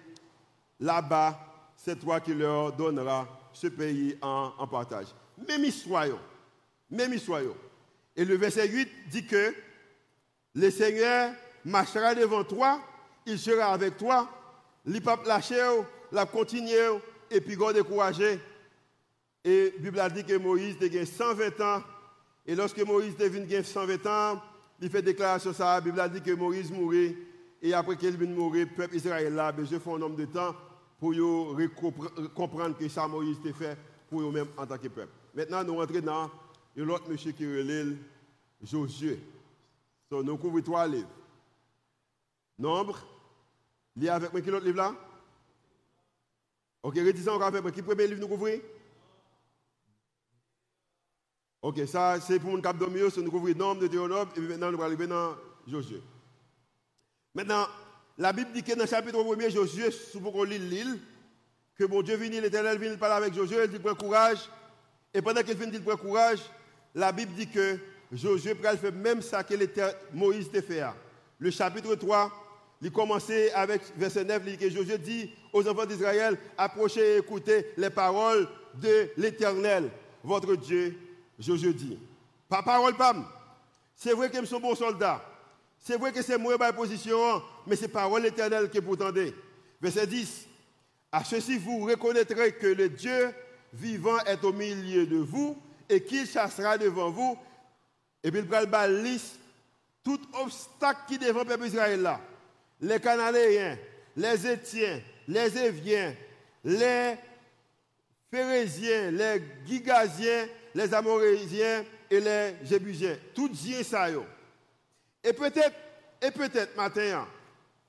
là-bas. 0.81 1.38
C'est 1.77 1.98
toi 1.98 2.20
qui 2.20 2.35
leur 2.35 2.72
donneras 2.72 3.27
ce 3.53 3.66
pays 3.66 4.16
en, 4.20 4.66
partage. 4.66 5.07
Même 5.48 5.64
histoire, 5.64 6.18
même 6.90 7.12
histoire. 7.12 7.42
Et 8.14 8.25
le 8.25 8.37
verset 8.37 8.68
8 8.68 8.88
dit 9.11 9.27
que 9.27 9.55
le 10.55 10.70
Seigneur 10.70 11.33
marchera 11.64 12.14
devant 12.14 12.44
toi, 12.44 12.81
il 13.27 13.38
sera 13.38 13.72
avec 13.72 13.96
toi, 13.96 14.29
il 14.87 14.92
ne 14.92 15.27
lâcher, 15.29 15.83
la 16.11 16.27
continuer 16.27 16.98
et 17.31 17.40
puis 17.40 17.57
décourager. 17.72 18.38
Et 19.44 19.72
la 19.77 19.83
Bible 19.83 20.01
a 20.01 20.11
dit 20.11 20.25
que 20.25 20.37
Moïse 20.37 20.77
a 20.81 21.07
120 21.07 21.61
ans 21.61 21.83
et 22.46 22.55
lorsque 22.55 22.81
Moïse 22.81 23.14
venu 23.16 23.62
120 23.62 24.07
ans, 24.07 24.42
il 24.81 24.90
fait 24.90 25.02
déclaration 25.02 25.52
ça. 25.52 25.74
La 25.74 25.81
Bible 25.81 26.00
a 26.00 26.09
dit 26.09 26.20
que 26.20 26.33
Moïse 26.33 26.70
mourit. 26.72 27.16
Et 27.61 27.72
après 27.72 27.96
qu'il 27.96 28.18
mourir, 28.28 28.66
le 28.68 28.74
peuple 28.74 28.96
Israël 28.96 29.40
je 29.59 29.78
fais 29.78 29.90
un 29.90 30.02
homme 30.02 30.16
de 30.16 30.24
temps 30.24 30.57
pour 30.98 31.14
comprendre 32.35 32.76
que 32.76 32.88
ça 32.88 33.07
Moïse 33.07 33.38
a 33.48 33.52
fait 33.52 33.78
pour 34.11 34.22
eux-mêmes 34.22 34.48
en 34.57 34.66
tant 34.66 34.78
que 34.78 34.88
peuple. 34.88 35.12
Maintenant, 35.35 35.62
nous 35.62 35.76
rentrons 35.76 36.00
dans 36.00 36.31
l'autre 36.76 37.09
monsieur 37.09 37.31
qui 37.33 37.46
relève 37.46 37.96
Josué. 38.62 39.20
So, 40.09 40.22
nous 40.22 40.37
couvrons 40.37 40.61
trois 40.61 40.87
livres. 40.87 41.09
Nombre. 42.59 42.98
Lis 43.96 44.09
avec 44.09 44.33
moi 44.33 44.40
qui 44.40 44.50
l'autre 44.50 44.66
livre 44.66 44.78
là? 44.78 44.94
Ok, 46.83 46.96
redisons 46.96 47.33
encore 47.33 47.48
avec 47.48 47.62
moi. 47.62 47.70
Qui 47.70 47.83
premier 47.83 48.07
livre 48.07 48.20
nous 48.20 48.28
couvrons? 48.28 48.61
Ok, 51.62 51.81
ça 51.87 52.18
c'est 52.20 52.40
pour 52.40 52.51
mon 52.51 52.61
cap 52.61 52.77
de 52.77 52.87
mieux, 52.87 53.09
nous 53.18 53.31
couvrons 53.31 53.46
le 53.46 53.55
nombre 53.55 53.83
de 53.83 53.87
Théonome, 53.87 54.29
et 54.37 54.40
maintenant 54.40 54.72
nous 54.72 54.79
allons 54.79 54.83
arriver 54.83 55.07
dans 55.07 55.37
Josué. 55.64 56.03
Maintenant, 57.33 57.68
la 58.18 58.33
Bible 58.33 58.51
dit 58.53 58.64
que 58.64 58.72
dans 58.72 58.83
le 58.83 58.88
chapitre 58.88 59.16
1er, 59.16 59.51
Josué, 59.51 59.92
sous 59.92 60.20
qu'on 60.20 60.42
lit 60.42 60.59
l'île, 60.59 60.98
que 61.79 61.85
mon 61.85 62.03
Dieu 62.03 62.16
vient, 62.16 62.40
l'éternel 62.40 62.79
vient 62.79 62.96
parler 62.96 63.27
avec 63.27 63.35
Josué, 63.35 63.59
il 63.64 63.70
dit 63.70 63.79
prends 63.79 63.94
courage. 63.94 64.51
Et 65.14 65.22
pendant 65.22 65.40
qu'il 65.42 65.57
vient 65.57 65.68
dire 65.68 65.83
prends 65.87 65.96
courage, 65.96 66.40
la 66.96 67.12
Bible 67.12 67.33
dit 67.33 67.48
que 67.48 67.79
Josué 68.11 68.57
faire 68.57 68.92
même 68.92 69.22
ça 69.22 69.44
que 69.44 69.55
Moïse 70.12 70.51
t'a 70.51 70.62
fait. 70.62 70.83
Le 71.38 71.51
chapitre 71.53 71.94
3, 71.94 72.31
il 72.83 72.90
commençait 72.90 73.53
avec 73.53 73.83
verset 73.96 74.25
9, 74.25 74.42
il 74.46 74.57
dit 74.57 74.59
que 74.59 74.68
Josué 74.68 74.98
dit 74.98 75.31
aux 75.53 75.66
enfants 75.68 75.87
d'Israël, 75.87 76.37
approchez 76.59 77.14
et 77.14 77.18
écoutez 77.18 77.68
les 77.77 77.90
paroles 77.90 78.48
de 78.75 79.11
l'éternel, 79.16 79.90
votre 80.25 80.57
Dieu, 80.57 80.98
Josué 81.42 81.72
dit, 81.72 81.98
pas 82.48 82.62
parole, 82.62 82.96
pam. 82.96 83.24
C'est 83.96 84.12
vrai 84.12 84.31
que 84.31 84.40
je 84.40 84.46
suis 84.46 84.57
un 84.57 84.61
bon. 84.61 84.74
C'est 85.78 85.96
vrai 85.96 86.12
que 86.12 86.22
c'est 86.22 86.38
moi 86.38 86.57
ma 86.57 86.72
position, 86.72 87.42
mais 87.66 87.76
c'est 87.76 87.88
parole 87.88 88.24
éternelle 88.24 88.70
que 88.70 88.78
vous 88.78 88.96
tendez. 88.96 89.35
Verset 89.81 90.07
10. 90.07 90.46
À 91.11 91.24
ceci, 91.24 91.59
vous 91.59 91.85
reconnaîtrez 91.85 92.52
que 92.52 92.68
le 92.68 92.88
Dieu 92.88 93.35
vivant 93.72 94.18
est 94.26 94.42
au 94.44 94.52
milieu 94.52 95.07
de 95.07 95.16
vous 95.16 95.61
et 95.88 96.02
qu'il 96.02 96.26
chassera 96.26 96.78
devant 96.78 97.11
vous. 97.11 97.37
Et 98.22 98.31
puis 98.31 98.40
il 98.40 98.46
prend 98.46 98.87
liste 98.87 99.38
tout 100.05 100.20
obstacle 100.35 101.00
qui 101.09 101.18
devant 101.18 101.40
le 101.40 101.46
peuple 101.46 101.66
Israël 101.66 102.00
là. 102.02 102.20
Les 102.81 103.00
Cananéens, 103.00 103.78
les 104.16 104.46
Étiens, 104.46 105.00
les 105.28 105.59
Éviens, 105.59 106.14
les 106.64 107.14
Phérésiens, 108.31 109.11
les 109.11 109.42
Gigasiens, 109.66 110.46
les 110.75 110.93
Amorésiens 110.95 111.85
et 112.11 112.21
les 112.21 112.55
Jébusiens. 112.65 113.17
Tout 113.35 113.49
bien 113.49 113.83
ça. 113.83 114.09
Et 115.25 115.33
peut-être, 115.33 115.77
et 116.21 116.31
peut-être 116.31 116.77
matin, 116.77 117.27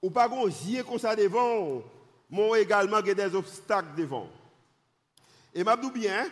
ou 0.01 0.09
pas 0.09 0.27
qu'on 0.27 0.47
yeux 0.47 0.83
comme 0.83 0.99
ça 0.99 1.15
devant, 1.15 1.81
mais 2.29 2.61
également 2.61 3.01
des 3.01 3.35
obstacles 3.35 3.95
devant. 3.97 4.29
Et 5.53 5.63
m'a 5.63 5.75
bien, 5.75 6.27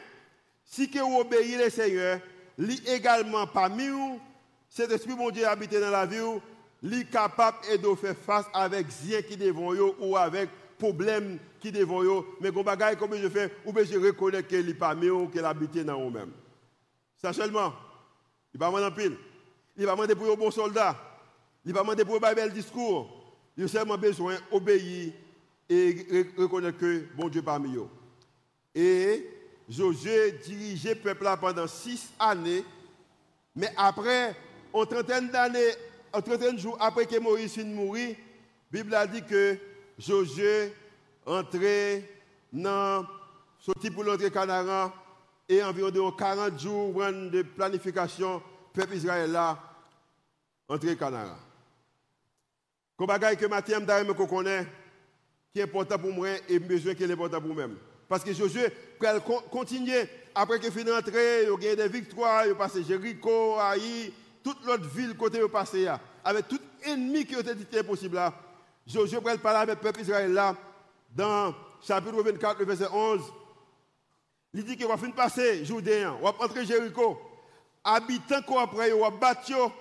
si 0.65 0.89
que 0.89 0.99
vous 0.99 1.19
obéissez 1.19 1.63
le 1.63 1.69
Seigneur, 1.69 2.19
lui 2.57 2.81
également 2.87 3.47
parmi 3.47 3.87
nous, 3.87 4.19
cet 4.69 4.91
esprit 4.91 5.15
mon 5.15 5.29
Dieu 5.29 5.45
habité 5.45 5.79
dans 5.79 5.91
la 5.91 6.05
vie, 6.05 6.17
lui 6.81 7.05
capable 7.05 7.57
de 7.77 7.95
faire 7.95 8.15
face 8.15 8.45
avec 8.53 8.87
zien 8.89 9.21
qui 9.21 9.37
devant 9.37 9.73
yo 9.73 9.95
ou 9.99 10.17
avec 10.17 10.49
problème 10.79 11.37
qui 11.59 11.71
devant 11.71 12.03
yo. 12.03 12.25
Mais 12.39 12.51
quand 12.51 12.63
bagaille 12.63 12.97
comme 12.97 13.15
je 13.15 13.29
fais, 13.29 13.51
ou 13.65 13.71
bien 13.71 13.83
je 13.83 13.97
reconnais 13.97 14.43
qu'il 14.43 14.67
est 14.67 14.73
parmi 14.73 15.07
nous, 15.07 15.27
qu'il 15.27 15.45
habite 15.45 15.77
dans 15.83 15.99
nous-mêmes. 15.99 16.31
Ça 17.21 17.31
seulement, 17.33 17.71
il 18.51 18.59
va 18.59 18.67
demander 18.67 18.95
pile. 18.95 19.15
Il 19.77 19.85
va 19.85 19.91
demander 19.91 20.15
pour 20.15 20.31
un 20.31 20.35
bon 20.35 20.49
soldat. 20.49 20.97
Il 21.63 21.71
va 21.71 21.81
demander 21.81 22.03
pour 22.03 22.15
un 22.15 22.33
bel 22.33 22.51
discours. 22.51 23.35
Il 23.55 23.65
a 23.65 23.67
seulement 23.67 23.97
besoin 23.97 24.37
d'obéir 24.51 25.13
et 25.69 26.25
reconnaître 26.35 26.79
que 26.79 27.05
bon 27.15 27.29
Dieu 27.29 27.43
parmi 27.43 27.75
eux. 27.75 27.87
Et 28.73 29.29
Josué 29.69 30.31
dirigeait 30.43 30.95
le 30.95 31.01
peuple 31.01 31.27
pendant 31.39 31.67
six 31.67 32.11
années. 32.19 32.65
Mais 33.55 33.71
après, 33.77 34.35
en 34.73 34.85
trentaine 34.85 35.29
d'années, 35.29 35.75
en 36.11 36.21
trentaine 36.21 36.55
de 36.55 36.61
jours 36.61 36.77
après 36.79 37.05
que 37.05 37.19
Moïse 37.19 37.55
de 37.55 37.63
mourir, 37.65 38.15
la 38.71 38.79
Bible 38.79 38.95
a 38.95 39.05
dit 39.05 39.23
que 39.23 39.57
Josué 39.99 40.73
entrait 41.25 42.03
dans, 42.51 43.05
sorti 43.59 43.91
pour 43.91 44.03
l'entrée 44.03 44.31
Canara 44.31 44.91
et 45.51 45.61
environ 45.61 46.11
40 46.11 46.57
jours 46.57 46.93
de 46.95 47.41
planification, 47.41 48.41
peuple 48.73 48.95
Israël 48.95 49.29
là, 49.29 49.59
entré 50.69 50.95
Canara. 50.95 51.37
Comme 52.95 53.07
bagaille 53.07 53.35
que 53.35 53.45
Mathieu 53.47 53.77
me 53.77 54.13
connaît, 54.13 54.65
qui 55.53 55.59
est 55.59 55.63
important 55.63 55.99
pour 55.99 56.13
moi 56.13 56.29
et 56.47 56.57
besoin 56.57 56.93
qui 56.93 57.03
est 57.03 57.11
important 57.11 57.41
pour 57.41 57.53
moi-même. 57.53 57.75
Parce 58.07 58.23
que 58.23 58.31
Josué 58.31 58.69
peut 58.97 59.07
continuer, 59.51 60.07
après 60.33 60.57
qu'il 60.57 60.71
finit 60.71 60.85
d'entrer, 60.85 61.43
il 61.43 61.67
a 61.67 61.75
des 61.75 61.87
victoires, 61.89 62.45
il 62.45 62.53
a 62.53 62.55
passé 62.55 62.81
Jéricho, 62.83 63.57
Haï, 63.59 64.13
toute 64.41 64.65
l'autre 64.65 64.87
ville 64.87 65.17
côté 65.17 65.39
il 65.43 65.49
passé, 65.49 65.85
avec 66.23 66.47
tout 66.47 66.61
ennemi 66.85 67.25
qui 67.25 67.35
était 67.35 67.55
dit 67.55 67.65
possible 67.83 68.15
là. 68.15 68.33
Josué 68.87 69.19
peut 69.19 69.37
parler 69.37 69.59
avec 69.59 69.75
le 69.75 69.81
peuple 69.81 69.99
Israël 69.99 70.31
là, 70.31 70.55
dans 71.13 71.53
chapitre 71.81 72.23
24, 72.23 72.63
verset 72.63 72.87
11. 72.89 73.21
Il 74.53 74.63
dit 74.63 74.75
qu'il 74.75 74.87
va 74.87 74.97
finir 74.97 75.15
passer 75.15 75.63
Jourdain, 75.63 76.17
va 76.21 76.33
entrer 76.39 76.65
Jéricho, 76.65 77.19
habitant 77.83 78.41
quoi 78.41 78.63
après, 78.63 78.91
va 78.91 79.09
battre, 79.09 79.71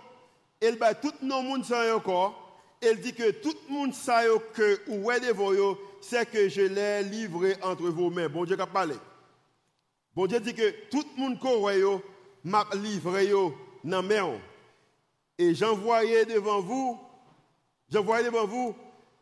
il 0.62 0.76
va 0.78 0.94
tout 0.94 1.12
le 1.22 1.26
monde 1.26 1.64
sans 1.64 1.96
encore. 1.96 2.46
Elle 2.80 3.00
dit 3.00 3.12
que 3.12 3.30
tout 3.30 3.54
le 3.68 3.74
monde 3.74 3.94
sait 3.94 4.28
que 4.54 4.80
où 4.88 5.10
est 5.10 5.20
devant 5.20 5.76
c'est 6.00 6.30
que 6.30 6.48
je 6.48 6.62
l'ai 6.62 7.02
livré 7.02 7.56
entre 7.62 7.88
vos 7.88 8.10
mains. 8.10 8.28
Bon 8.28 8.44
Dieu 8.44 8.58
a 8.58 8.66
parlé. 8.66 8.94
Bon 10.14 10.26
Dieu 10.26 10.40
dit 10.40 10.54
que 10.54 10.70
tout 10.90 11.04
le 11.16 11.22
monde 11.22 11.38
qui 11.38 12.48
m'a 12.48 12.66
livré 12.74 13.30
dans 13.84 14.02
main. 14.02 14.38
Et 15.38 15.54
j'envoyais 15.54 16.24
devant 16.24 16.60
vous, 16.60 16.98
j'envoyais 17.90 18.24
devant 18.24 18.46
vous 18.46 18.74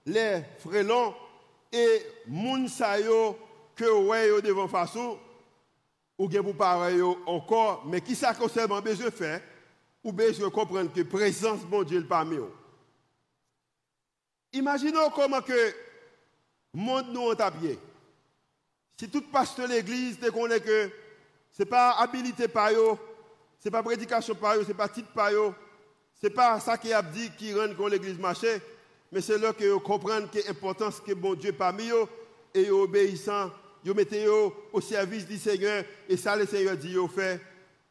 les 0.06 0.42
frélons 0.58 1.14
et 1.72 2.02
moun 2.26 2.68
que 3.76 3.90
ouais 3.90 4.42
devant 4.42 4.68
façon 4.68 5.18
ou 6.18 6.28
bien 6.28 6.42
pour 6.42 6.56
pareil 6.56 7.00
encore 7.26 7.84
mais 7.86 8.00
qui 8.00 8.14
ça 8.14 8.34
seulement 8.52 8.82
besoin 8.82 9.10
faire 9.10 9.40
ou 10.02 10.12
besoin 10.12 10.50
comprendre 10.50 10.92
que 10.92 11.02
présence 11.02 11.60
bon 11.60 11.84
Dieu 11.84 12.04
parmi 12.06 12.36
eux. 12.36 12.52
Imaginons 14.52 15.10
comment 15.14 15.40
que 15.40 15.52
le 15.52 16.80
monde 16.80 17.06
nous 17.12 17.30
a 17.30 17.50
pied. 17.50 17.78
Si 18.98 19.08
tout 19.08 19.22
pasteur 19.22 19.68
de 19.68 19.74
l'église 19.74 20.18
te 20.18 20.30
connaît 20.30 20.60
que 20.60 20.90
ce 21.52 21.62
n'est 21.62 21.68
pas 21.68 21.92
habilité 21.92 22.48
par 22.48 22.72
eux, 22.72 22.96
ce 23.60 23.68
n'est 23.68 23.70
pas 23.70 23.82
prédication 23.82 24.34
par 24.34 24.56
eux, 24.56 24.62
ce 24.62 24.68
n'est 24.68 24.74
pas 24.74 24.88
titre 24.88 25.12
par 25.14 25.30
eux, 25.32 25.54
ce 26.20 26.26
n'est 26.26 26.32
pas 26.32 26.58
ça 26.60 26.76
qui 26.76 26.92
a 26.92 27.02
dit 27.02 27.30
qui 27.38 27.54
rend 27.54 27.72
que 27.74 27.90
l'église 27.90 28.18
marche, 28.18 28.46
mais 29.12 29.20
c'est 29.20 29.38
là 29.38 29.52
que 29.52 29.64
vous 29.64 29.80
comprenez 29.80 30.26
l'importance 30.46 31.00
que 31.00 31.12
bon 31.12 31.34
Dieu 31.34 31.52
parmi 31.52 31.88
eux 31.90 32.06
et 32.54 32.70
obéissant, 32.70 33.50
vous 33.84 33.94
mettez 33.94 34.26
au 34.28 34.80
service 34.80 35.26
du 35.26 35.38
Seigneur 35.38 35.84
et 36.08 36.16
ça 36.16 36.36
le 36.36 36.46
Seigneur 36.46 36.76
dit 36.76 36.94
vous 36.94 37.08
fait, 37.08 37.40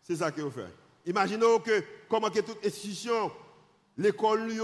c'est 0.01 0.17
ça 0.17 0.31
que 0.31 0.41
vous 0.41 0.51
fait. 0.51 0.73
Imaginons 1.05 1.59
que 1.59 1.83
comment 2.09 2.29
que 2.29 2.39
toute 2.39 2.65
institution, 2.65 3.31
l'école, 3.97 4.47
le 4.47 4.61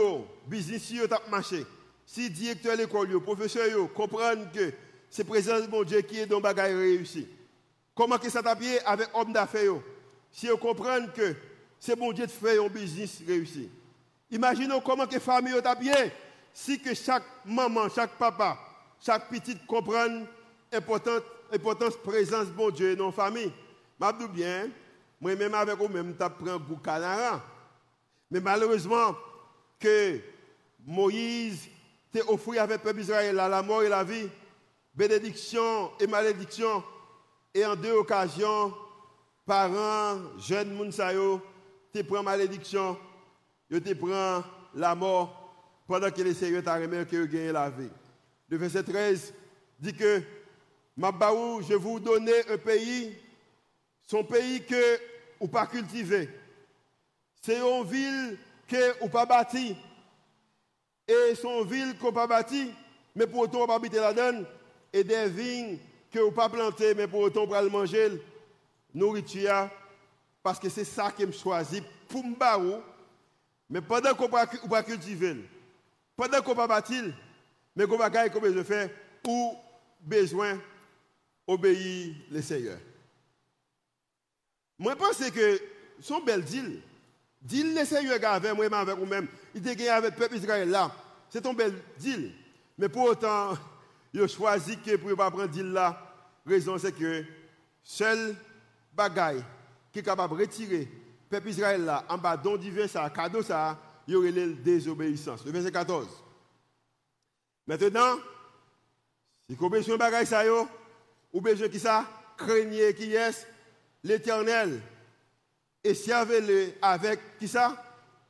business, 0.48 0.94
a 1.12 1.30
marché 1.30 1.66
si 2.06 2.30
directeur 2.30 2.76
de 2.76 2.82
l'école, 2.82 3.08
le 3.08 3.20
professeur, 3.20 3.92
comprennent 3.94 4.50
que 4.52 4.74
c'est 5.10 5.24
présence 5.24 5.64
de 5.64 5.68
mon 5.68 5.84
Dieu 5.84 6.02
qui 6.02 6.20
est 6.20 6.26
dans 6.26 6.38
le 6.38 6.42
bagage 6.42 6.76
réussi. 6.76 7.28
Comment 7.96 8.18
que 8.18 8.30
ça 8.30 8.42
t'appuie 8.42 8.78
avec 8.86 9.08
homme 9.14 9.32
d'affaires 9.32 9.74
Si 10.32 10.48
vous 10.48 10.58
comprennent 10.58 11.12
que 11.12 11.36
c'est 11.80 11.98
mon 11.98 12.12
Dieu 12.12 12.26
de 12.26 12.32
faire 12.32 12.64
un 12.64 12.68
business 12.68 13.22
réussi. 13.26 13.70
Imaginez 14.32 14.76
comment 14.84 15.06
que 15.06 15.20
famille 15.20 15.54
t'appuie 15.62 15.92
si 16.54 16.80
que 16.80 16.94
chaque 16.94 17.24
maman, 17.46 17.90
chaque 17.90 18.18
papa, 18.18 18.60
chaque 19.00 19.30
petite 19.30 19.66
comprennent 19.66 20.28
l'importance 20.74 21.22
importance 21.52 21.96
présence 21.98 22.48
mon 22.56 22.70
Dieu 22.70 22.96
dans 22.96 23.08
la 23.08 23.12
famille. 23.12 23.52
Je 24.02 24.28
bien, 24.28 24.70
moi-même 25.22 25.54
avec 25.54 25.78
vous-même, 25.78 26.16
je 26.20 26.58
goût. 26.58 26.80
Mais 28.32 28.40
malheureusement, 28.40 29.16
que 29.80 30.20
Moïse 30.86 31.70
t'es 32.12 32.22
offert 32.28 32.64
avec 32.64 32.78
le 32.78 32.84
peuple 32.84 33.02
Israël 33.02 33.36
la 33.36 33.62
mort 33.62 33.84
et 33.84 33.90
la 33.90 34.04
vie, 34.04 34.30
bénédiction 34.94 35.92
et 36.00 36.08
malédiction. 36.08 36.84
Et 37.54 37.66
en 37.66 37.76
deux 37.76 37.92
occasions, 37.92 38.74
parents, 39.46 40.20
jeunes 40.40 40.74
Mounsayo, 40.74 41.42
tu 41.94 42.04
prends 42.04 42.24
malédiction, 42.24 42.98
tu 43.70 43.82
te 43.82 43.94
prends 43.94 44.44
la 44.74 44.96
mort 44.96 45.54
pendant 45.88 46.10
que 46.10 46.22
le 46.22 46.34
Seigneur 46.34 46.64
t'a 46.64 46.76
remis 46.76 47.06
que 47.06 47.26
gagné 47.26 47.52
la 47.52 47.70
vie. 47.70 47.90
Le 48.50 48.58
verset 48.58 48.84
13 48.84 49.34
dit 49.80 49.94
que 49.94 50.22
Mabaou, 50.96 51.62
je 51.62 51.74
vous 51.74 52.00
donner 52.00 52.48
un 52.50 52.58
pays, 52.58 53.16
son 54.04 54.24
pays 54.24 54.64
que 54.64 55.00
ou 55.40 55.48
pas 55.48 55.66
cultivé. 55.66 56.30
C'est 57.42 57.58
une 57.58 57.84
ville 57.84 58.38
que 58.68 59.04
ou 59.04 59.10
pas 59.10 59.26
bâtie. 59.26 59.76
Et 61.08 61.36
son 61.36 61.64
ville 61.64 61.98
qu'on 61.98 62.14
pas 62.14 62.28
bâti, 62.28 62.72
mais 63.16 63.28
pour 63.28 63.42
autant 63.42 63.64
on 63.64 63.68
pas 63.68 63.76
habiter 63.76 63.98
là-dedans, 63.98 64.46
et 64.94 65.04
des 65.04 65.28
vignes 65.28 65.78
que 66.12 66.20
on 66.20 66.32
pas 66.32 66.48
planter, 66.48 66.94
mais 66.94 67.08
pour 67.08 67.22
autant 67.22 67.44
on 67.44 67.48
pas 67.48 67.62
manger, 67.64 68.22
nourriture, 68.94 69.70
parce 70.42 70.60
que 70.60 70.70
c'est 70.70 70.86
ça 70.86 71.12
qui 71.12 71.26
me 71.26 71.32
choisit 71.32 71.84
pour 72.08 72.24
mais 73.70 73.82
pendant 73.82 74.14
qu'on 74.14 74.30
pas, 74.30 74.46
pas 74.46 74.84
cultiver, 74.84 75.44
pendant 76.16 76.42
qu'on 76.42 76.56
pas 76.56 76.68
bâtir, 76.68 77.14
mais 77.76 77.86
qu'on 77.86 77.98
va 77.98 78.10
gagner 78.10 78.30
comme 78.30 78.54
je 78.54 78.64
fais, 78.64 78.94
ou 79.28 79.56
besoin 80.00 80.60
obéir 81.48 82.16
le 82.32 82.42
Seigneur. 82.42 82.78
Moi, 84.80 84.94
je 84.94 84.98
pense 84.98 85.30
que 85.32 85.62
son 86.00 86.22
bel 86.22 86.44
deal, 86.44 86.82
deal 87.42 87.76
le 87.76 87.86
Seigneur 87.86 88.24
avec 88.24 88.54
moi, 88.54 88.66
avec 88.66 88.98
vous-même, 88.98 89.28
il 89.54 89.68
était 89.68 89.88
avec 89.90 90.12
le 90.12 90.18
peuple 90.18 90.36
Israël 90.38 90.70
là. 90.70 90.92
C'est 91.30 91.46
un 91.46 91.54
bel 91.54 91.74
deal. 91.98 92.32
Mais 92.78 92.90
pour 92.90 93.04
autant, 93.04 93.54
il 94.14 94.22
a 94.22 94.28
choisi 94.28 94.78
que 94.78 94.96
pour 94.96 95.10
ne 95.10 95.16
pas 95.16 95.32
prendre 95.32 95.48
deal 95.48 95.72
là. 95.72 96.10
Raison 96.46 96.78
c'est 96.78 96.92
que 96.92 97.24
seul 97.82 98.36
bagaille 98.94 99.44
qui 99.92 100.00
est 100.00 100.04
capable 100.04 100.36
de 100.36 100.42
retirer 100.42 100.80
le 100.80 101.30
peuple 101.30 101.50
Israël 101.50 101.86
là 101.86 102.04
en 102.10 102.18
bas 102.18 102.36
don 102.36 102.58
divin 102.58 102.88
ça, 102.88 103.10
cadeau 103.10 103.42
il 104.08 104.14
y 104.14 104.16
aurait 104.18 104.32
la 104.32 104.48
désobéissance. 104.48 105.46
Le 105.46 105.52
verset 105.52 105.72
14. 105.72 106.08
Maintenant, 107.66 108.18
si 109.48 109.56
vous 109.56 109.70
besoin 109.70 109.96
de 109.96 110.00
bagaille 110.00 110.26
ça, 110.26 110.44
ou 111.34 111.42
besoin 111.42 111.68
qui 111.68 111.80
ça, 111.80 112.06
craignez 112.38 112.94
qui 112.94 113.16
est 113.16 113.48
l'éternel. 114.04 114.80
Et 115.84 115.96
servez-le 115.96 116.74
avec 116.82 117.20
qui 117.40 117.48
ça, 117.48 117.76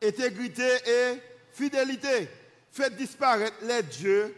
intégrité 0.01 0.67
et 0.87 1.19
fidélité. 1.51 2.29
Faites 2.71 2.95
disparaître 2.95 3.57
les 3.61 3.83
dieux 3.83 4.33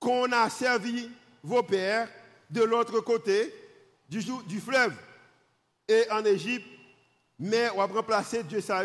qu'on 0.00 0.32
a 0.32 0.48
servi 0.50 1.08
vos 1.44 1.62
pères 1.62 2.08
de 2.48 2.62
l'autre 2.62 3.00
côté 3.00 3.54
du, 4.08 4.60
fleuve. 4.60 4.94
Et 5.86 6.10
en 6.10 6.24
Égypte, 6.24 6.66
mais 7.38 7.70
on 7.70 7.76
va 7.76 7.86
remplacer 7.86 8.42
Dieu 8.42 8.60
ça 8.60 8.82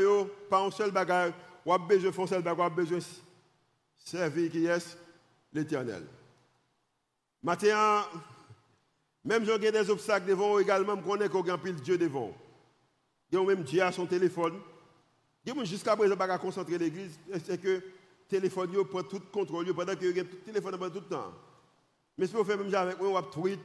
par 0.50 0.64
un 0.64 0.72
seul 0.72 0.92
bagage, 0.92 1.34
on 1.66 1.74
a 1.74 1.78
besoin 1.78 2.12
de 2.12 2.28
seul 2.28 2.42
bagage, 2.44 2.60
on 2.60 2.66
a 2.66 2.70
besoin 2.70 2.98
de 3.00 3.04
servir 3.98 4.52
qui 4.52 4.66
est 4.66 4.98
l'éternel. 5.52 6.06
Maintenant, 7.46 8.02
même 9.24 9.46
si 9.46 9.52
on 9.52 9.54
a 9.54 9.60
des 9.60 9.90
obstacles 9.92 10.28
devant 10.28 10.58
également, 10.58 10.94
on 10.94 10.98
connaît 10.98 11.30
qu'on 11.30 11.48
a 11.48 11.58
pile 11.60 11.76
Dieu 11.76 11.96
devant. 11.96 12.34
Il 13.32 13.40
y 13.40 13.46
même 13.46 13.62
Dieu 13.62 13.84
à 13.84 13.92
son 13.92 14.08
téléphone. 14.08 14.56
Jusqu'à 15.64 15.96
présent, 15.96 16.18
pas 16.18 16.40
concentrer 16.40 16.80
l'église, 16.80 17.20
c'est 17.46 17.62
que 17.62 17.68
le 17.68 17.84
téléphone 18.28 18.72
prend 18.86 19.04
tout 19.04 19.22
contrôle 19.32 19.72
pendant 19.76 19.96
que 19.96 20.06
le 20.06 20.26
téléphone 20.44 20.72
pendant 20.72 20.90
tout 20.90 21.02
le 21.02 21.16
temps. 21.16 21.34
Mais 22.18 22.26
si 22.26 22.34
vous 22.34 22.44
faites 22.44 22.60
même 22.60 22.74
avec 22.74 23.00
moi, 23.00 23.22
va 23.22 23.28
tweet, 23.28 23.60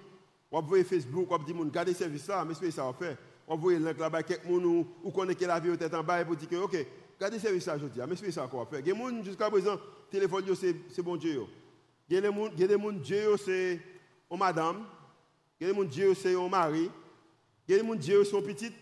va 0.53 0.61
voir 0.61 0.85
Facebook, 0.85 1.31
va 1.31 1.39
dire, 1.39 1.57
regardez 1.57 1.95
ce 1.95 2.01
service 2.01 2.29
là, 2.29 2.45
mais 2.45 2.53
c'est 2.53 2.71
ça 2.71 2.85
on 2.85 2.93
fait. 2.93 3.17
on 3.49 3.57
voit 3.57 3.79
là-bas, 3.79 4.23
quelqu'un 4.25 4.51
ou, 4.51 4.87
ou 5.03 5.11
connaît 5.11 5.35
que 5.35 5.47
la 5.47 5.59
vie 5.59 5.71
est 5.71 5.95
en 5.95 6.05
bas, 6.05 6.23
pour 6.27 6.37
dire 6.37 6.51
que, 6.51 6.57
ok, 6.57 6.87
regardez 7.17 7.39
ce 7.39 7.45
service 7.45 7.65
ça 7.65 7.77
aujourd'hui, 7.77 8.03
mais 8.07 8.17
c'est 8.17 8.31
ça 8.31 8.47
qu'on 8.47 8.59
va 8.59 8.67
faire. 8.67 8.81
Il 8.81 8.89
y 8.89 9.25
jusqu'à 9.25 9.49
présent, 9.49 9.79
téléphone, 10.11 10.45
c'est 10.55 11.03
bon 11.03 11.17
Dieu. 11.17 11.47
Il 12.11 12.17
y 12.17 12.65
a 12.65 12.67
des 12.67 12.77
Dieu, 12.95 13.37
c'est 13.37 13.81
une 14.29 14.37
madame. 14.37 14.85
Dieu, 15.85 16.13
c'est 16.15 16.35
un 16.35 16.49
mari. 16.49 16.91
Il 17.69 17.77
y 17.77 17.97
Dieu, 17.97 18.25
c'est 18.25 18.37
une 18.37 18.43
petite. 18.43 18.75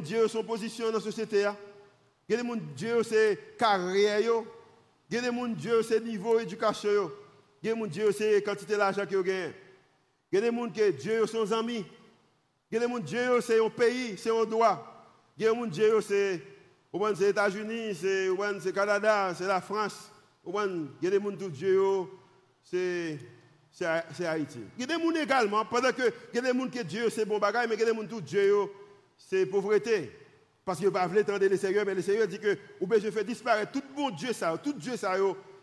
Dieu, 0.00 0.26
son 0.26 0.42
position 0.42 0.90
dans 0.90 0.98
société. 0.98 1.42
Gens, 1.42 2.56
Dieu, 2.74 3.04
c'est 3.04 3.56
carrière. 3.56 4.18
Il 5.08 5.54
Dieu, 5.54 5.82
c'est 5.84 6.00
niveau 6.00 6.40
éducation. 6.40 7.12
Dieu, 7.62 8.10
c'est 8.10 8.42
quantité 8.42 8.76
d'argent 8.76 9.06
qu'ils 9.06 9.18
gens 10.32 10.72
que 10.72 10.90
Dieu 10.90 11.24
sont 11.24 11.46
ses 11.46 11.52
amis. 11.52 11.86
Il 12.70 12.74
y 12.74 12.82
a 12.82 12.86
des 12.86 12.92
gens 12.92 12.98
Dieu 12.98 13.40
c'est 13.40 13.64
un 13.64 13.70
pays, 13.70 14.18
c'est 14.18 14.30
un 14.30 14.44
droit. 14.44 15.06
C'est 15.38 16.42
les 16.92 17.28
États-Unis, 17.28 17.94
c'est 17.94 18.26
le 18.26 18.72
Canada, 18.72 19.32
c'est 19.36 19.46
la 19.46 19.60
France. 19.60 20.10
Il 20.48 20.88
y 21.02 21.06
a 21.06 21.10
des 21.10 21.20
gens 21.20 21.36
tout 21.36 21.50
Dieu 21.50 21.78
c'est 22.64 23.18
Haïti. 24.26 24.60
Il 24.76 24.80
y 24.80 24.84
a 24.84 24.86
des 24.86 25.02
gens 25.02 25.10
également, 25.22 25.64
pendant 25.64 25.92
que 25.92 26.12
il 26.32 26.36
y 26.36 26.38
a 26.38 26.52
des 26.52 26.58
gens 26.58 26.68
que 26.68 26.82
Dieu 26.82 27.10
c'est 27.10 27.24
bon 27.24 27.38
bagage, 27.38 27.68
mais 27.68 27.74
il 27.74 27.80
y 27.80 27.82
a 27.82 27.86
des 27.92 27.94
gens 27.94 28.06
tout 28.06 28.20
Dieu 28.20 28.54
c'est 29.16 29.46
pauvreté. 29.46 30.12
Parce 30.64 30.78
qu'il 30.78 30.86
ne 30.88 30.92
pas 30.92 31.06
entendre 31.06 31.46
le 31.46 31.56
Seigneur, 31.56 31.86
mais 31.86 31.94
le 31.94 32.02
Seigneur 32.02 32.26
dit 32.28 32.38
que 32.38 32.58
vous 32.80 32.86
besoin 32.86 33.10
faire 33.10 33.24
disparaître 33.24 33.72
tout 33.72 33.82
bon 33.96 34.10
Dieu 34.10 34.32
ça, 34.32 34.56
tout 34.62 34.74
Dieu 34.74 34.96
ça, 34.96 35.16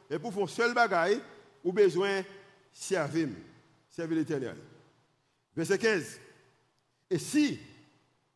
et 0.09 0.19
pour 0.19 0.33
faire 0.33 0.49
seul 0.49 0.73
bagage, 0.73 1.17
vous 1.63 1.71
besoin 1.71 2.23
servir, 2.71 3.29
servir 3.89 4.17
l'éternel. 4.17 4.55
Verset 5.55 5.77
15. 5.77 6.19
Et 7.09 7.19
si 7.19 7.59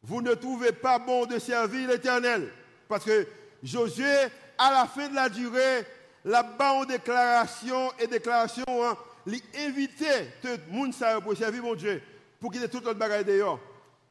vous 0.01 0.21
ne 0.21 0.33
trouvez 0.35 0.71
pas 0.71 0.99
bon 0.99 1.25
de 1.25 1.37
servir 1.39 1.89
l'Éternel, 1.89 2.49
parce 2.87 3.03
que 3.03 3.27
Josué, 3.61 4.27
à 4.57 4.71
la 4.71 4.85
fin 4.85 5.09
de 5.09 5.15
la 5.15 5.27
durée, 5.27 5.85
là-bas 6.29 6.73
en 6.73 6.85
déclaration 6.85 7.91
et 7.99 8.05
déclaration, 8.05 8.63
hein, 8.67 8.95
l'invité 9.25 10.05
tout 10.41 10.47
le 10.47 10.71
monde 10.71 10.93
pour 11.23 11.35
servir 11.35 11.63
mon 11.63 11.73
Dieu, 11.73 12.01
pour 12.39 12.51
qu'il 12.51 12.63
ait 12.63 12.67
tout 12.67 12.81
le 12.85 12.93
bagage 12.93 13.25
d'ailleurs. 13.25 13.59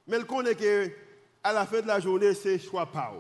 Mais 0.07 0.19
il 0.19 0.25
connaît 0.25 0.55
que 0.55 0.91
à 1.45 1.53
la 1.53 1.65
fin 1.65 1.81
de 1.81 1.87
la 1.87 2.01
journée, 2.01 2.35
c'est 2.35 2.59
choix 2.59 2.87
pas. 2.87 3.15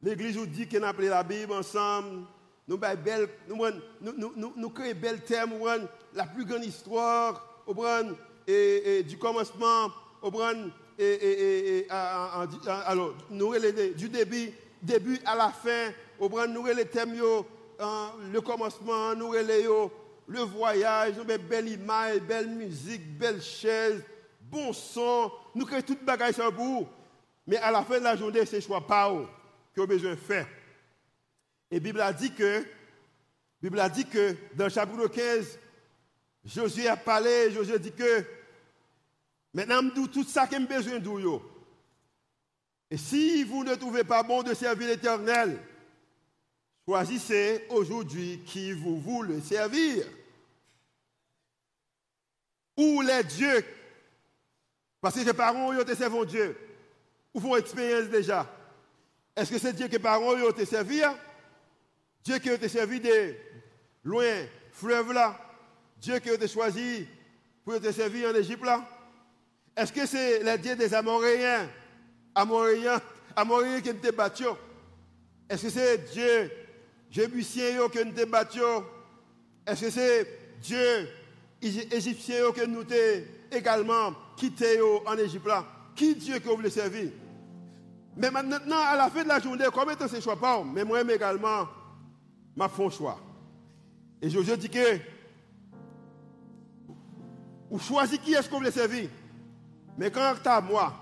L'église 0.00 0.36
nous 0.36 0.46
dit 0.46 0.68
qu'on 0.68 0.82
a 0.84 0.88
appelé 0.88 1.08
la 1.08 1.24
Bible 1.24 1.52
ensemble, 1.52 2.24
nous, 2.68 2.78
belle, 2.78 3.28
nous, 3.48 3.58
nous, 4.00 4.52
nous, 4.56 4.72
bel 4.94 5.20
thème, 5.22 5.54
la 6.14 6.24
plus 6.24 6.44
grande 6.44 6.64
histoire, 6.64 7.64
et, 8.46 9.02
du 9.02 9.18
commencement 9.18 9.90
et, 10.98 11.86
du 13.96 14.08
début, 14.08 14.52
début 14.80 15.18
à 15.26 15.34
la 15.34 15.48
fin, 15.48 15.90
nous 16.20 16.66
les 16.66 16.84
thèmes, 16.84 17.16
hein, 17.78 18.12
le 18.32 18.40
commencement, 18.40 19.14
nous 19.14 19.32
le 19.32 20.40
voyage, 20.40 21.14
nous 21.16 21.24
belle 21.24 21.68
image, 21.68 22.20
belle 22.20 22.48
musique, 22.48 23.18
belle 23.18 23.40
chaise, 23.40 24.02
bon 24.40 24.72
son, 24.72 25.32
nous 25.54 25.64
créons 25.64 25.82
toute 25.82 26.04
bagage 26.04 26.34
sur 26.34 26.52
bout. 26.52 26.86
Mais 27.46 27.56
à 27.56 27.70
la 27.70 27.82
fin 27.82 27.98
de 27.98 28.04
la 28.04 28.16
journée, 28.16 28.44
c'est 28.44 28.60
choix 28.60 28.86
pas 28.86 29.10
que 29.74 29.80
vous 29.80 29.86
besoin 29.86 30.10
de 30.10 30.16
faire. 30.16 30.46
Et 31.70 31.76
la 31.76 31.80
Bible 31.80 32.00
a 32.00 32.12
dit 32.12 32.32
que, 32.32 32.64
Bible 33.62 33.80
a 33.80 33.88
dit 33.88 34.04
que 34.04 34.36
dans 34.54 34.64
le 34.64 34.70
chapitre 34.70 35.06
15, 35.08 35.58
Josué 36.44 36.88
a 36.88 36.96
parlé, 36.96 37.50
Josué 37.52 37.78
dit 37.78 37.92
que 37.92 38.24
Maintenant, 39.54 39.88
tout 39.90 40.24
ça 40.24 40.46
que 40.46 40.56
j'ai 40.56 40.64
besoin 40.64 40.98
de 40.98 41.40
Et 42.90 42.96
si 42.96 43.44
vous 43.44 43.64
ne 43.64 43.74
trouvez 43.74 44.04
pas 44.04 44.22
bon 44.22 44.42
de 44.42 44.54
servir 44.54 44.88
l'Éternel, 44.88 45.58
choisissez 46.88 47.66
aujourd'hui 47.68 48.40
qui 48.46 48.72
vous 48.72 48.98
voulez 48.98 49.42
servir. 49.42 50.06
Ou 52.78 53.02
les 53.02 53.22
dieux? 53.24 53.62
Parce 54.98 55.14
que 55.16 55.20
les 55.20 55.34
parents 55.34 55.68
ont 55.68 55.94
servi 55.94 56.26
Dieu. 56.26 56.56
Ou 57.34 57.40
font 57.40 57.56
expérience 57.56 58.08
déjà. 58.08 58.50
Est-ce 59.36 59.50
que 59.50 59.58
c'est 59.58 59.74
Dieu 59.74 59.86
que 59.86 59.92
les 59.92 59.98
parents 59.98 60.32
ont 60.32 60.48
été 60.48 60.64
servi? 60.64 61.02
Dieu 62.24 62.38
qui 62.38 62.48
a 62.48 62.54
été 62.54 62.68
servi 62.70 63.00
de 63.00 63.34
loin, 64.02 64.46
fleuve 64.72 65.12
là. 65.12 65.38
Dieu 65.98 66.18
qui 66.20 66.30
a 66.30 66.34
été 66.34 66.48
choisi 66.48 67.06
pour 67.64 67.74
être 67.74 67.92
servi 67.92 68.26
en 68.26 68.34
Égypte 68.34 68.64
là. 68.64 68.88
Est-ce 69.76 69.92
que 69.92 70.06
c'est 70.06 70.42
les 70.42 70.56
dieux 70.56 70.74
des 70.74 70.94
Amoréens? 70.94 71.68
Amoréens, 72.34 73.02
Amoréens 73.36 73.82
qui 73.82 73.92
nous 73.92 74.12
battu 74.12 74.44
Est-ce 75.50 75.64
que 75.64 75.70
c'est 75.70 75.98
Dieu 76.14 76.50
Jébusien 77.10 77.88
qui 77.88 77.98
nous 78.04 78.26
battu 78.26 78.60
Est-ce 79.66 79.80
que 79.82 79.90
c'est 79.90 80.38
Dieu 80.60 81.08
Égyptien 81.60 82.52
qui 82.52 82.68
nous 82.68 82.80
avons 82.80 83.24
également 83.50 84.12
quitté 84.36 84.78
en 85.06 85.16
Égypte 85.16 85.48
Qui 85.94 86.14
Dieu 86.14 86.38
que 86.38 86.48
vous 86.48 86.56
voulez 86.56 86.70
servir? 86.70 87.10
Mais 88.16 88.30
maintenant, 88.30 88.80
à 88.84 88.96
la 88.96 89.10
fin 89.10 89.22
de 89.22 89.28
la 89.28 89.38
journée, 89.38 89.66
comme 89.72 89.90
étant 89.90 90.08
ce 90.08 90.20
choix 90.20 90.38
pas, 90.38 90.62
mais 90.64 90.84
moi 90.84 91.02
également, 91.02 91.68
m'a 92.56 92.64
un 92.64 92.90
choix. 92.90 93.20
Et 94.20 94.28
je, 94.28 94.40
dis 94.54 94.68
que, 94.68 94.98
vous 97.70 97.78
choisissez 97.78 98.18
qui 98.18 98.34
est-ce 98.34 98.46
que 98.46 98.50
vous 98.50 98.58
voulez 98.58 98.72
servir 98.72 99.08
mais 99.98 100.12
quant 100.12 100.34
à 100.44 100.60
moi, 100.60 100.92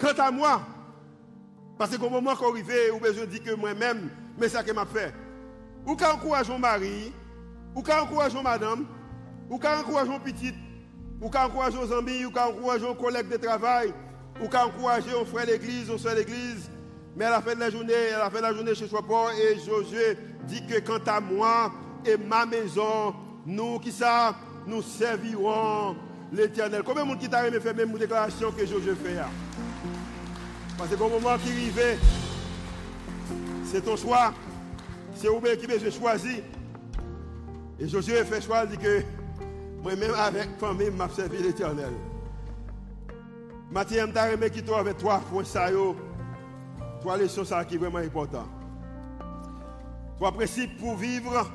quant 0.00 0.18
à 0.18 0.30
moi, 0.32 0.60
parce 1.78 1.96
qu'au 1.96 2.10
moment 2.10 2.34
qu'on 2.34 2.50
arrive, 2.50 2.72
ou 2.92 3.00
je 3.04 3.24
dis 3.24 3.40
que 3.40 3.54
moi-même, 3.54 4.10
mais 4.36 4.48
ça 4.48 4.62
que 4.62 4.72
m'a 4.72 4.84
fait. 4.84 5.14
Ou 5.86 5.94
qu'à 5.94 6.12
encourager 6.12 6.52
mon 6.52 6.58
mari, 6.58 7.12
ou 7.74 7.82
qu'à 7.82 8.02
encourager 8.02 8.42
madame, 8.42 8.84
ou 9.48 9.58
qu'à 9.58 9.78
encourager 9.78 10.10
mon 10.10 10.18
petite, 10.18 10.56
ou 11.20 11.30
qu'à 11.30 11.46
encourager 11.46 11.78
nos 11.78 11.92
amis, 11.92 12.24
ou 12.24 12.30
qu'à 12.30 12.48
encourager 12.48 12.84
nos 12.84 12.94
collègues 12.94 13.28
de 13.28 13.36
travail, 13.36 13.94
ou 14.42 14.48
qu'à 14.48 14.66
encourager 14.66 15.12
nos 15.12 15.24
frères 15.24 15.46
d'église, 15.46 15.88
nos 15.88 15.98
soeurs 15.98 16.16
d'église. 16.16 16.68
Mais 17.16 17.24
à 17.24 17.30
la 17.30 17.40
fin 17.40 17.54
de 17.54 17.60
la 17.60 17.70
journée, 17.70 18.12
à 18.14 18.18
la 18.18 18.30
fin 18.30 18.38
de 18.38 18.42
la 18.42 18.52
journée, 18.52 18.74
je 18.74 18.82
ne 18.82 18.88
suis 18.88 18.96
pas, 18.96 19.30
et 19.34 19.58
Josué 19.64 20.18
dit 20.44 20.66
que 20.66 20.80
quant 20.80 21.04
à 21.06 21.20
moi 21.20 21.72
et 22.04 22.16
ma 22.16 22.44
maison, 22.44 23.14
nous 23.46 23.78
qui 23.78 23.92
ça, 23.92 24.34
nous 24.66 24.82
servirons 24.82 25.96
l'éternel. 26.32 26.82
Combien 26.84 27.04
de 27.04 27.08
monde 27.08 27.18
qui 27.18 27.28
t'a 27.28 27.50
faire 27.60 27.74
même 27.74 27.90
une 27.90 27.98
déclaration 27.98 28.52
que 28.52 28.66
je 28.66 28.74
fais 28.74 29.18
Parce 30.78 30.94
qu'au 30.94 31.08
moment 31.08 31.36
qui 31.38 31.50
arrive, 31.50 31.98
c'est 33.64 33.84
ton 33.84 33.96
choix. 33.96 34.32
C'est 35.16 35.26
vous 35.26 35.40
qui 35.40 35.66
besoin 35.66 35.90
choisir. 35.90 36.44
Et 37.80 37.88
Josué 37.88 38.24
fait 38.24 38.40
choix, 38.40 38.64
dit 38.64 38.78
que 38.78 39.02
moi-même 39.82 40.14
avec 40.14 40.56
famille, 40.58 40.90
m'a 40.90 41.08
servi 41.08 41.42
l'éternel. 41.42 41.92
Mathieu, 43.70 44.00
je 44.06 44.32
aimé 44.32 44.50
qui 44.50 44.62
toi 44.62 44.78
avec 44.78 44.96
trois 44.98 45.18
points 45.18 45.44
ça, 45.44 45.68
trois 47.00 47.16
leçons 47.16 47.42
qui 47.68 47.74
est 47.74 47.78
vraiment 47.78 47.98
important. 47.98 48.46
Trois 50.16 50.32
principes 50.32 50.78
pour 50.78 50.96
vivre 50.96 51.50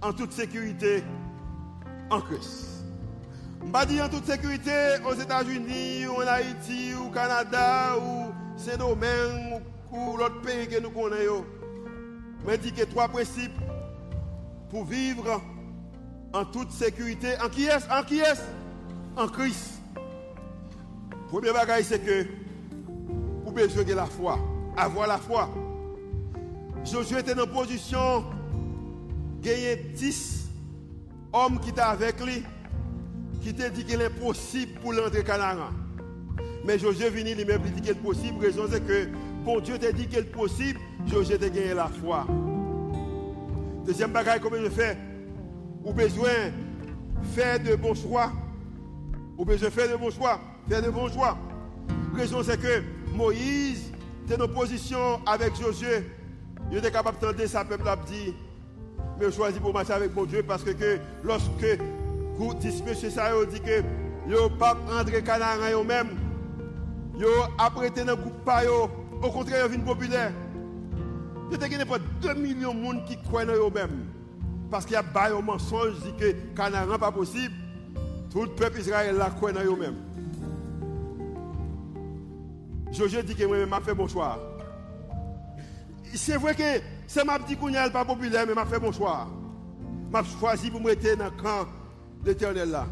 en 0.00 0.12
toute 0.12 0.32
sécurité 0.32 1.04
en 2.10 2.20
Christ. 2.20 2.77
Je 3.64 3.70
pas 3.70 3.84
dire 3.84 4.04
en 4.04 4.08
toute 4.08 4.26
sécurité 4.26 4.96
aux 5.06 5.14
États-Unis, 5.14 6.06
ou 6.06 6.22
en 6.22 6.26
Haïti, 6.26 6.94
ou 6.94 7.08
au 7.08 7.10
Canada, 7.10 7.96
ou 7.98 8.32
Saint-Domingue, 8.56 9.62
ou, 9.92 10.16
l'autre 10.16 10.40
pays 10.40 10.68
que 10.68 10.80
nous 10.80 10.90
connaissons. 10.90 11.44
Mais 12.46 12.56
dis 12.58 12.72
que 12.72 12.84
trois 12.84 13.08
principes 13.08 13.58
pour 14.70 14.84
vivre 14.84 15.42
en 16.32 16.44
toute 16.44 16.70
sécurité. 16.70 17.34
En 17.44 17.48
qui 17.48 17.66
est 17.66 17.90
En 17.90 18.02
qui 18.02 18.20
est 18.20 18.40
En 19.16 19.28
Christ. 19.28 19.80
Premier 21.28 21.52
bagage, 21.52 21.84
c'est 21.84 22.04
que 22.04 22.26
vous 23.44 23.52
besoin 23.52 23.84
de 23.84 23.94
la 23.94 24.06
foi. 24.06 24.38
Avoir 24.76 25.08
la 25.08 25.18
foi. 25.18 25.48
Josué 26.84 27.18
était 27.18 27.34
dans 27.34 27.46
position, 27.46 28.24
gagner 29.42 29.76
10 29.76 30.48
hommes 31.32 31.60
qui 31.60 31.70
étaient 31.70 31.80
avec 31.80 32.24
lui 32.24 32.42
qui 33.48 33.54
te 33.54 33.68
dit 33.70 33.84
qu'il 33.84 34.00
est 34.02 34.10
possible 34.10 34.78
pour 34.80 34.92
l'entrer 34.92 35.24
Canara. 35.24 35.70
Mais 36.66 36.78
Josué 36.78 37.08
venu 37.08 37.34
lui-même 37.34 37.62
dit 37.62 37.80
qu'il 37.80 37.90
est 37.92 37.94
possible. 37.94 38.44
Raison 38.44 38.64
c'est 38.70 38.86
que 38.86 39.08
bon 39.42 39.58
Dieu 39.60 39.78
t'a 39.78 39.90
dit 39.90 40.06
qu'il 40.06 40.18
est 40.18 40.22
possible. 40.22 40.78
Josué 41.06 41.38
t'a 41.38 41.48
gagné 41.48 41.72
la 41.72 41.86
foi. 41.86 42.26
Deuxième 43.86 44.12
bagaille, 44.12 44.40
comment 44.40 44.58
je 44.62 44.68
fais? 44.68 44.98
Ou 45.82 45.94
besoin 45.94 46.28
faire 47.34 47.58
de 47.58 47.74
bons 47.74 47.94
choix? 47.94 48.32
Ou 49.38 49.46
besoin 49.46 49.70
faire 49.70 49.90
de 49.90 49.96
bons 49.96 50.10
choix? 50.10 50.38
Faire 50.68 50.82
de 50.82 50.90
bons 50.90 51.10
choix. 51.10 51.38
Raison 52.14 52.42
c'est 52.42 52.60
que 52.60 52.82
Moïse 53.14 53.92
était 54.26 54.42
en 54.42 54.48
position 54.48 55.20
avec 55.24 55.56
Josué. 55.58 56.04
Il 56.70 56.76
était 56.76 56.90
capable 56.90 57.18
d'entendre 57.18 57.46
sa 57.46 57.64
peuple 57.64 57.88
a 57.88 57.96
dit, 57.96 58.34
mais 59.18 59.32
choisi 59.32 59.58
pour 59.58 59.72
marcher 59.72 59.94
avec 59.94 60.14
mon 60.14 60.26
Dieu 60.26 60.42
parce 60.46 60.62
que 60.62 60.98
lorsque 61.24 61.78
pour 62.38 62.54
disperser 62.54 63.10
ça, 63.10 63.32
dit 63.50 63.60
que 63.60 63.82
Yo 64.28 64.48
pas 64.48 64.76
André 64.90 65.22
Canaran 65.22 65.68
yo 65.70 65.82
même. 65.82 66.16
Yo 67.18 67.28
apprêté 67.58 68.04
dans 68.04 68.14
groupe 68.14 68.44
pas 68.44 68.64
yo. 68.64 68.88
Au 69.22 69.30
contraire, 69.30 69.64
yo 69.64 69.68
vinn 69.68 69.84
populaire. 69.84 70.32
Yo 71.50 71.56
te 71.56 71.66
gagné 71.66 71.84
pas 71.84 71.98
2 72.22 72.34
millions 72.34 72.74
de 72.74 72.80
monde 72.80 73.04
qui 73.06 73.16
croient 73.22 73.44
dans 73.44 73.54
eux 73.54 73.70
même. 73.74 74.06
Parce 74.70 74.84
qu'il 74.84 74.92
y 74.92 74.96
a 74.96 75.02
pas 75.02 75.32
un 75.32 75.40
mensonge 75.40 75.94
dit 76.04 76.12
que 76.18 76.32
Canaran 76.54 76.98
pas 76.98 77.10
possible. 77.10 77.54
Tout 78.30 78.42
le 78.42 78.48
peuple 78.50 78.80
Israël 78.80 79.16
croit 79.36 79.52
dans 79.52 79.64
eux 79.64 79.76
même. 79.76 79.96
Josué 82.92 83.22
dit 83.22 83.34
que 83.34 83.44
moi-même 83.44 83.68
m'a 83.68 83.80
fait 83.80 83.94
bon 83.94 84.06
choix. 84.06 84.38
C'est 86.14 86.36
vrai 86.36 86.54
que 86.54 86.82
c'est 87.06 87.24
ma 87.24 87.38
petite 87.38 87.62
n'est 87.62 87.90
pas 87.90 88.04
populaire, 88.04 88.44
mais 88.46 88.54
m'a 88.54 88.64
fait 88.64 88.78
bon 88.78 88.92
choix. 88.92 89.26
M'a 90.10 90.22
choisi 90.22 90.70
pour 90.70 90.80
me 90.80 90.86
mettre 90.86 91.16
dans 91.16 91.24
le 91.24 91.30
camp 91.30 91.66
l'éternel 92.24 92.70
là. 92.70 92.86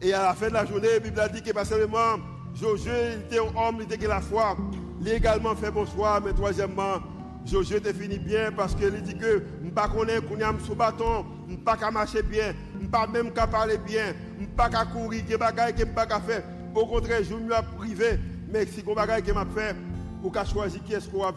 Et 0.00 0.12
à 0.12 0.22
la 0.22 0.34
fin 0.34 0.48
de 0.48 0.54
la 0.54 0.66
journée, 0.66 0.88
la 0.94 0.98
Bible 0.98 1.20
a 1.20 1.28
dit 1.28 1.42
que 1.42 1.52
pas 1.52 1.64
seulement 1.64 2.18
Josué 2.54 3.14
était 3.24 3.38
un 3.38 3.56
homme, 3.56 3.78
il 3.80 3.92
était 3.92 4.06
la 4.06 4.20
foi. 4.20 4.56
Il 5.00 5.08
a 5.08 5.14
également 5.14 5.54
fait 5.54 5.70
bon 5.70 5.86
choix, 5.86 6.20
mais 6.20 6.32
troisièmement, 6.32 6.98
Josué 7.44 7.76
était 7.76 7.94
fini 7.94 8.18
bien 8.18 8.52
parce 8.52 8.74
qu'il 8.74 8.90
dit 9.02 9.16
que 9.16 9.42
je 9.60 9.66
ne 9.66 9.70
pas 9.70 9.88
connaître 9.88 10.26
sous 10.64 10.74
bâton, 10.74 11.24
je 11.48 11.54
ne 11.54 11.58
pas 11.58 11.90
marcher 11.90 12.22
bien, 12.22 12.52
je 12.78 12.84
ne 12.84 12.90
pas 12.90 13.06
même 13.06 13.32
qu'à 13.32 13.46
parler 13.46 13.78
bien, 13.78 14.14
je 14.38 14.42
ne 14.42 14.48
pas 14.48 14.68
courir, 14.86 15.22
je 15.26 15.32
ne 15.32 15.36
pas 15.84 16.06
qu'à 16.06 16.20
faire. 16.20 16.42
Au 16.74 16.86
contraire, 16.86 17.22
je 17.22 17.34
me 17.34 17.76
privé, 17.76 18.18
mais 18.48 18.66
si 18.66 18.82
on 18.86 18.94
bagaille 18.94 19.22
que 19.22 19.32
m'a 19.32 19.46
fait, 19.46 19.76
ou 20.22 20.30
qu'à 20.30 20.44
choisir 20.44 20.82
qui 20.84 20.94
est-ce 20.94 21.08
qu'on 21.08 21.22
va 21.22 21.32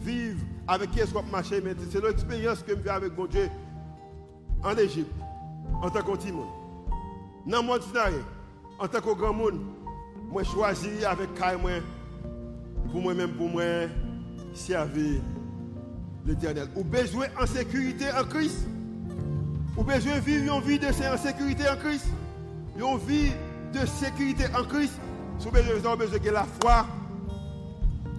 vivre, 0.00 0.40
avec 0.66 0.90
qui 0.90 1.00
est-ce 1.00 1.12
qu'on 1.12 1.22
va 1.22 1.30
marcher, 1.30 1.60
mais 1.64 1.74
c'est 1.90 2.02
l'expérience 2.02 2.62
que 2.62 2.76
je 2.76 2.80
fais 2.80 2.90
avec 2.90 3.16
mon 3.16 3.26
Dieu 3.26 3.48
en 4.62 4.76
Égypte, 4.76 5.12
en 5.82 5.90
tant 5.90 6.02
que 6.02 6.16
petit 6.16 6.32
monde. 6.32 6.48
Dans 7.46 7.60
le 7.60 7.66
monde 7.66 7.82
en 8.78 8.88
tant 8.88 9.00
que 9.00 9.14
grand 9.14 9.32
monde, 9.32 9.60
moi 10.30 10.42
choisi 10.44 11.04
avec 11.04 11.28
moi 11.60 11.72
pour 12.90 13.02
moi-même, 13.02 13.32
pour 13.32 13.48
moi, 13.48 13.62
servir 14.54 15.20
l'éternel. 16.24 16.68
Ou 16.76 16.84
besoin 16.84 17.26
en 17.40 17.44
sécurité 17.44 18.06
en 18.12 18.24
Christ? 18.24 18.68
Ou 19.76 19.82
besoin 19.82 20.18
vivre 20.20 20.56
une 20.56 20.62
vie 20.62 20.78
de 20.78 20.92
sécurité 21.18 21.68
en 21.68 21.76
Christ? 21.76 22.06
Une 22.78 22.98
vie 22.98 23.32
de 23.72 23.84
sécurité 23.84 24.44
en 24.56 24.62
Christ? 24.62 24.92
Si 25.38 25.48
vous 25.48 25.56
avez 25.56 25.74
besoin 25.74 25.96
de 25.96 26.30
la 26.30 26.46
foi, 26.62 26.86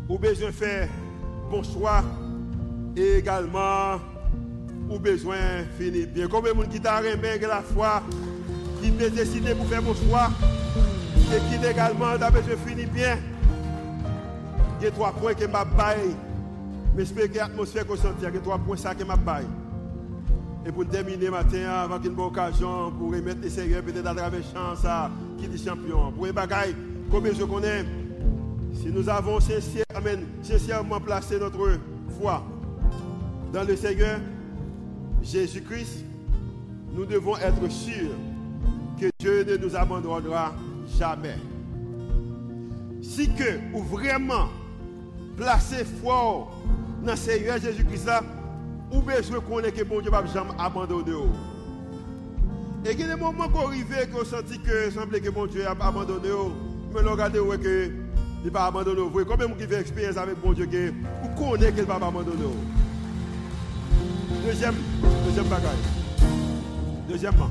avez 0.09 0.17
besoin 0.17 0.47
de 0.47 0.53
faire 0.53 0.89
bon 1.49 1.63
choix 1.63 2.03
également 2.97 3.97
avez 4.89 4.99
besoin 4.99 5.35
de 5.35 5.83
finir 5.83 6.07
bien. 6.07 6.27
Combien 6.27 6.53
de 6.53 6.61
gens 6.61 6.69
qui 6.69 6.79
t'a 6.79 7.01
la 7.01 7.61
foi, 7.61 8.03
qui 8.81 8.91
ont 8.91 9.15
décidé 9.15 9.55
pour 9.55 9.65
faire 9.67 9.81
bon 9.81 9.93
choix 9.93 10.29
et 11.33 11.39
qui 11.49 11.65
également 11.65 12.05
a 12.05 12.17
besoin 12.31 12.53
de 12.53 12.69
finir 12.69 12.89
bien. 12.89 13.17
Il 14.79 14.85
y 14.85 14.87
a 14.87 14.91
trois 14.91 15.11
points 15.11 15.33
que 15.33 15.45
m'a 15.45 15.65
baillé. 15.65 16.15
J'espère 16.97 17.31
que 17.31 17.37
l'atmosphère 17.37 17.85
qu'on 17.85 17.95
sentir, 17.95 18.29
il 18.29 18.35
y 18.35 18.37
a 18.37 18.41
trois 18.41 18.57
points 18.57 18.75
que 18.77 19.03
m'a 19.03 19.15
baillé. 19.15 19.47
Et 20.67 20.71
pour 20.71 20.87
terminer 20.87 21.29
matin, 21.29 21.69
avant 21.83 22.01
une 22.01 22.13
bonne 22.13 22.25
occasion 22.25 22.91
pour 22.91 23.11
remettre 23.11 23.41
les 23.41 23.49
sérieux 23.49 23.81
peut-être 23.83 24.07
à 24.07 24.15
travers 24.15 24.41
chance 24.41 24.85
qui 25.37 25.47
dit 25.47 25.63
champion. 25.63 26.11
Pour 26.11 26.25
les 26.25 26.31
bagailles, 26.31 26.75
Combien 27.11 27.33
je 27.33 27.43
connais 27.43 27.85
Si 28.73 28.87
nous 28.87 29.07
avons 29.09 29.39
sincèrement 29.39 30.99
placé 30.99 31.39
notre 31.39 31.79
foi 32.19 32.43
dans 33.53 33.63
le 33.63 33.75
Seigneur 33.75 34.19
Jésus-Christ, 35.25 36.05
nous 36.93 37.05
devons 37.05 37.35
être 37.37 37.69
sûrs 37.69 38.15
que 38.99 39.07
Dieu 39.19 39.43
ne 39.43 39.57
nous 39.57 39.75
abandonnera 39.75 40.53
jamais. 40.97 41.37
Si 43.01 43.29
que 43.33 43.59
ou 43.73 43.81
vraiment 43.81 44.49
placer 45.35 45.83
foi 45.83 46.47
dans 47.03 47.11
le 47.11 47.17
Seigneur 47.17 47.59
Jésus-Christ, 47.59 48.09
ou 48.91 49.01
besoin 49.01 49.39
qu'on 49.41 49.59
ait 49.59 49.71
que 49.71 49.83
bon 49.83 49.99
Dieu 49.99 50.11
ne 50.11 50.27
jamais 50.27 50.51
abandonner. 50.59 51.11
Et 52.85 52.91
il 52.91 52.99
y 52.99 53.03
a 53.03 53.15
des 53.15 53.21
moments 53.21 53.49
qu'on 53.49 53.67
arrive 53.67 53.87
que 53.87 54.11
vous 54.11 54.25
senti 54.25 54.59
que 54.59 54.91
semble 54.91 55.19
que 55.19 55.29
bon 55.29 55.47
Dieu 55.47 55.65
a 55.67 55.71
abandonné 55.71 56.29
mais 56.93 57.01
nous 57.01 57.11
regardons 57.11 57.49
que 57.57 57.89
il 58.45 58.51
pas 58.51 58.67
abandonné. 58.67 59.01
Vous 59.01 59.25
combien 59.25 59.47
qui 59.49 59.65
fait 59.65 59.81
expérience 59.81 60.17
avec 60.17 60.39
bon 60.39 60.53
Dieu 60.53 60.93
vous 61.23 61.29
connaissez 61.29 61.73
qu'il 61.73 61.83
va 61.83 61.99
pas 61.99 62.07
abandonner. 62.07 62.45
Deuxième, 64.55 64.75
deuxième 65.25 65.47
bagaille. 65.47 65.75
Deuxièmement, 67.09 67.49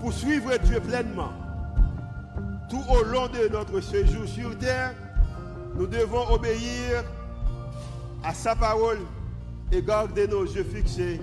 pour 0.00 0.12
suivre 0.12 0.56
Dieu 0.58 0.78
pleinement, 0.78 1.32
tout 2.70 2.84
au 2.88 3.02
long 3.02 3.26
de 3.26 3.48
notre 3.48 3.80
séjour 3.80 4.24
sur 4.28 4.56
terre, 4.56 4.94
nous 5.74 5.88
devons 5.88 6.30
obéir 6.30 7.02
à 8.22 8.32
sa 8.34 8.54
parole 8.54 8.98
et 9.72 9.82
garder 9.82 10.28
nos 10.28 10.44
yeux 10.44 10.62
fixés 10.62 11.20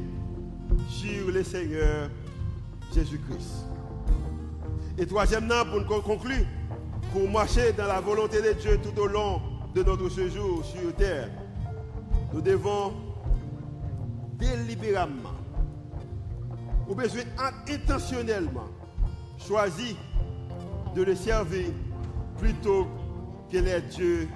sur 0.89 1.31
le 1.31 1.41
Seigneur 1.41 2.09
Jésus-Christ. 2.93 3.67
Et 4.97 5.05
troisièmement, 5.05 5.63
pour 5.63 6.03
conclure, 6.03 6.45
pour 7.13 7.29
marcher 7.29 7.71
dans 7.71 7.87
la 7.87 8.01
volonté 8.01 8.41
de 8.41 8.51
Dieu 8.51 8.81
tout 8.83 8.99
au 8.99 9.07
long 9.07 9.41
de 9.73 9.81
notre 9.81 10.09
séjour 10.09 10.65
sur 10.65 10.93
terre, 10.93 11.29
nous 12.33 12.41
devons 12.41 13.04
délibérément, 14.37 15.35
ou 16.87 16.95
besoin 16.95 17.23
intentionnellement, 17.67 18.69
choisir 19.37 19.95
de 20.95 21.03
le 21.03 21.15
servir 21.15 21.67
plutôt 22.37 22.87
que 23.51 23.57
les 23.57 23.81
dieux 23.81 24.27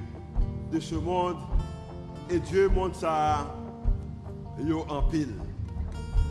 de 0.72 0.80
ce 0.80 0.95
monde. 0.95 1.38
Et 2.30 2.39
Dieu 2.39 2.70
montre 2.70 2.95
ça 2.95 3.47
en 4.88 5.02
pile. 5.04 5.34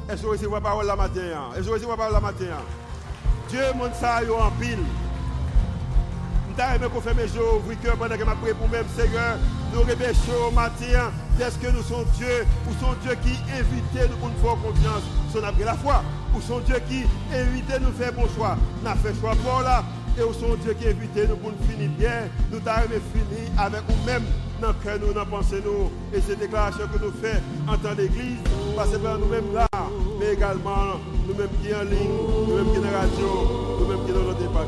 Est-ce 0.08 0.22
que 0.22 0.46
vous 0.46 0.54
la 0.54 0.60
parole 0.60 0.86
la 0.86 0.96
matin? 0.96 1.50
Est-ce 1.56 1.68
que 1.68 1.74
vous 1.74 1.90
la 1.90 1.96
parole 1.96 2.12
la 2.12 2.20
matin? 2.20 2.44
Dieu 3.48 3.60
montre 3.74 3.96
ça 3.96 4.20
en 4.20 4.50
pile 4.52 4.84
aimé 6.74 6.86
qu'on 6.92 7.00
fait 7.00 7.14
mes 7.14 7.28
jours, 7.28 7.58
ouvrir 7.58 7.80
cœur 7.80 7.96
pendant 7.96 8.16
que 8.16 8.24
m'a 8.24 8.34
prié 8.34 8.54
pour 8.54 8.68
même 8.68 8.86
Seigneur. 8.96 9.38
Nous 9.72 9.80
au 9.80 10.50
matin. 10.50 11.10
Est-ce 11.40 11.56
que 11.58 11.70
nous 11.70 11.82
sommes 11.82 12.04
Dieu 12.16 12.44
ou 12.66 12.72
sont 12.84 12.94
Dieu 13.02 13.14
qui 13.22 13.38
invite 13.54 14.10
nous 14.10 14.16
pour 14.16 14.28
nous 14.28 14.42
faire 14.42 14.58
confiance? 14.60 15.02
Sur 15.30 15.40
notre 15.40 15.64
la 15.64 15.74
foi 15.74 16.02
Ou 16.34 16.40
sont 16.40 16.58
Dieu 16.60 16.76
qui 16.88 17.04
invite 17.32 17.80
nous 17.80 17.92
faire 17.92 18.12
bon 18.12 18.26
choix? 18.34 18.56
Nous 18.82 18.90
fait 19.02 19.14
choix 19.20 19.34
pour 19.36 19.62
là. 19.62 19.84
Et 20.18 20.22
où 20.22 20.32
sont 20.32 20.56
Dieu 20.62 20.74
qui 20.74 20.88
invite 20.88 21.28
nous 21.28 21.36
pour 21.36 21.52
nous 21.52 21.66
finir 21.70 21.90
bien? 21.96 22.28
Nous 22.50 22.58
t'avons 22.58 23.00
fini 23.14 23.46
avec 23.56 23.82
nous-mêmes 23.88 24.24
dans 24.60 24.68
le 24.68 24.74
cœur, 24.82 24.98
nous, 25.00 25.12
dans 25.12 25.24
pensée, 25.26 25.62
nous. 25.64 25.92
Et 26.12 26.20
ces 26.20 26.34
déclarations 26.34 26.88
que 26.92 26.98
nous 27.04 27.12
faisons 27.12 27.40
en 27.68 27.76
tant 27.76 27.94
d'église, 27.94 28.42
pas 28.74 28.86
seulement 28.86 29.16
nous-mêmes 29.16 29.54
là, 29.54 29.68
mais 30.18 30.32
également 30.32 30.98
nous-mêmes 31.26 31.54
qui 31.62 31.72
en 31.72 31.82
ligne, 31.82 32.18
nous-mêmes 32.48 32.72
qui 32.74 32.80
dans 32.80 32.90
la 32.90 32.98
radio, 32.98 33.78
nous-mêmes 33.78 34.04
qui 34.06 34.12
dans 34.12 34.24
notre 34.24 34.38
débat. 34.38 34.66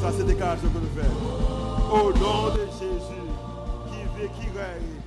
Ça, 0.00 0.12
c'est 0.16 0.24
déclaration 0.24 0.68
que 0.68 0.78
nous 0.78 0.94
faisons. 0.94 1.90
Au 1.90 2.12
nom 2.12 2.54
de 2.54 2.60
Jésus, 2.78 3.26
qui 3.90 3.98
vit, 4.14 4.28
qui 4.38 4.46
règne, 4.56 4.97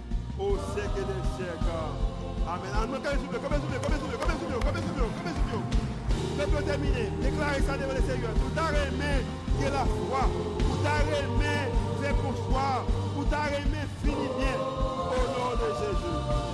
au 0.42 0.58
siècle 0.74 1.06
des 1.06 1.22
siècles. 1.38 1.78
Amen. 2.48 2.72
Comme 2.74 3.18
souffle, 3.22 3.40
comme 3.40 3.56
souffle, 3.62 3.80
comme 3.80 3.98
souffle, 4.02 4.18
comme 4.18 4.36
souffle, 4.42 4.60
comme 4.66 4.82
souffle, 4.82 5.06
comme 5.14 5.34
souffle. 5.38 5.92
Peuple 6.38 6.64
terminé, 6.64 7.12
déclarez 7.22 7.62
ça 7.62 7.78
devant 7.78 7.94
le 7.94 8.02
Seigneur. 8.02 8.34
Tout 8.34 8.58
à 8.58 8.68
remet 8.68 9.22
qui 9.58 9.66
est 9.66 9.70
la 9.70 9.86
foi. 9.86 10.26
Tout 10.60 10.84
à 10.86 10.98
remet 11.06 11.70
c'est 12.02 12.16
pour 12.18 12.34
soi. 12.50 12.86
Tout 13.16 13.36
à 13.36 13.44
remet 13.46 13.86
finit 14.04 14.32
bien. 14.40 14.58
Au 14.58 15.22
nom 15.32 15.52
de 15.56 15.70
Jésus. 15.80 16.51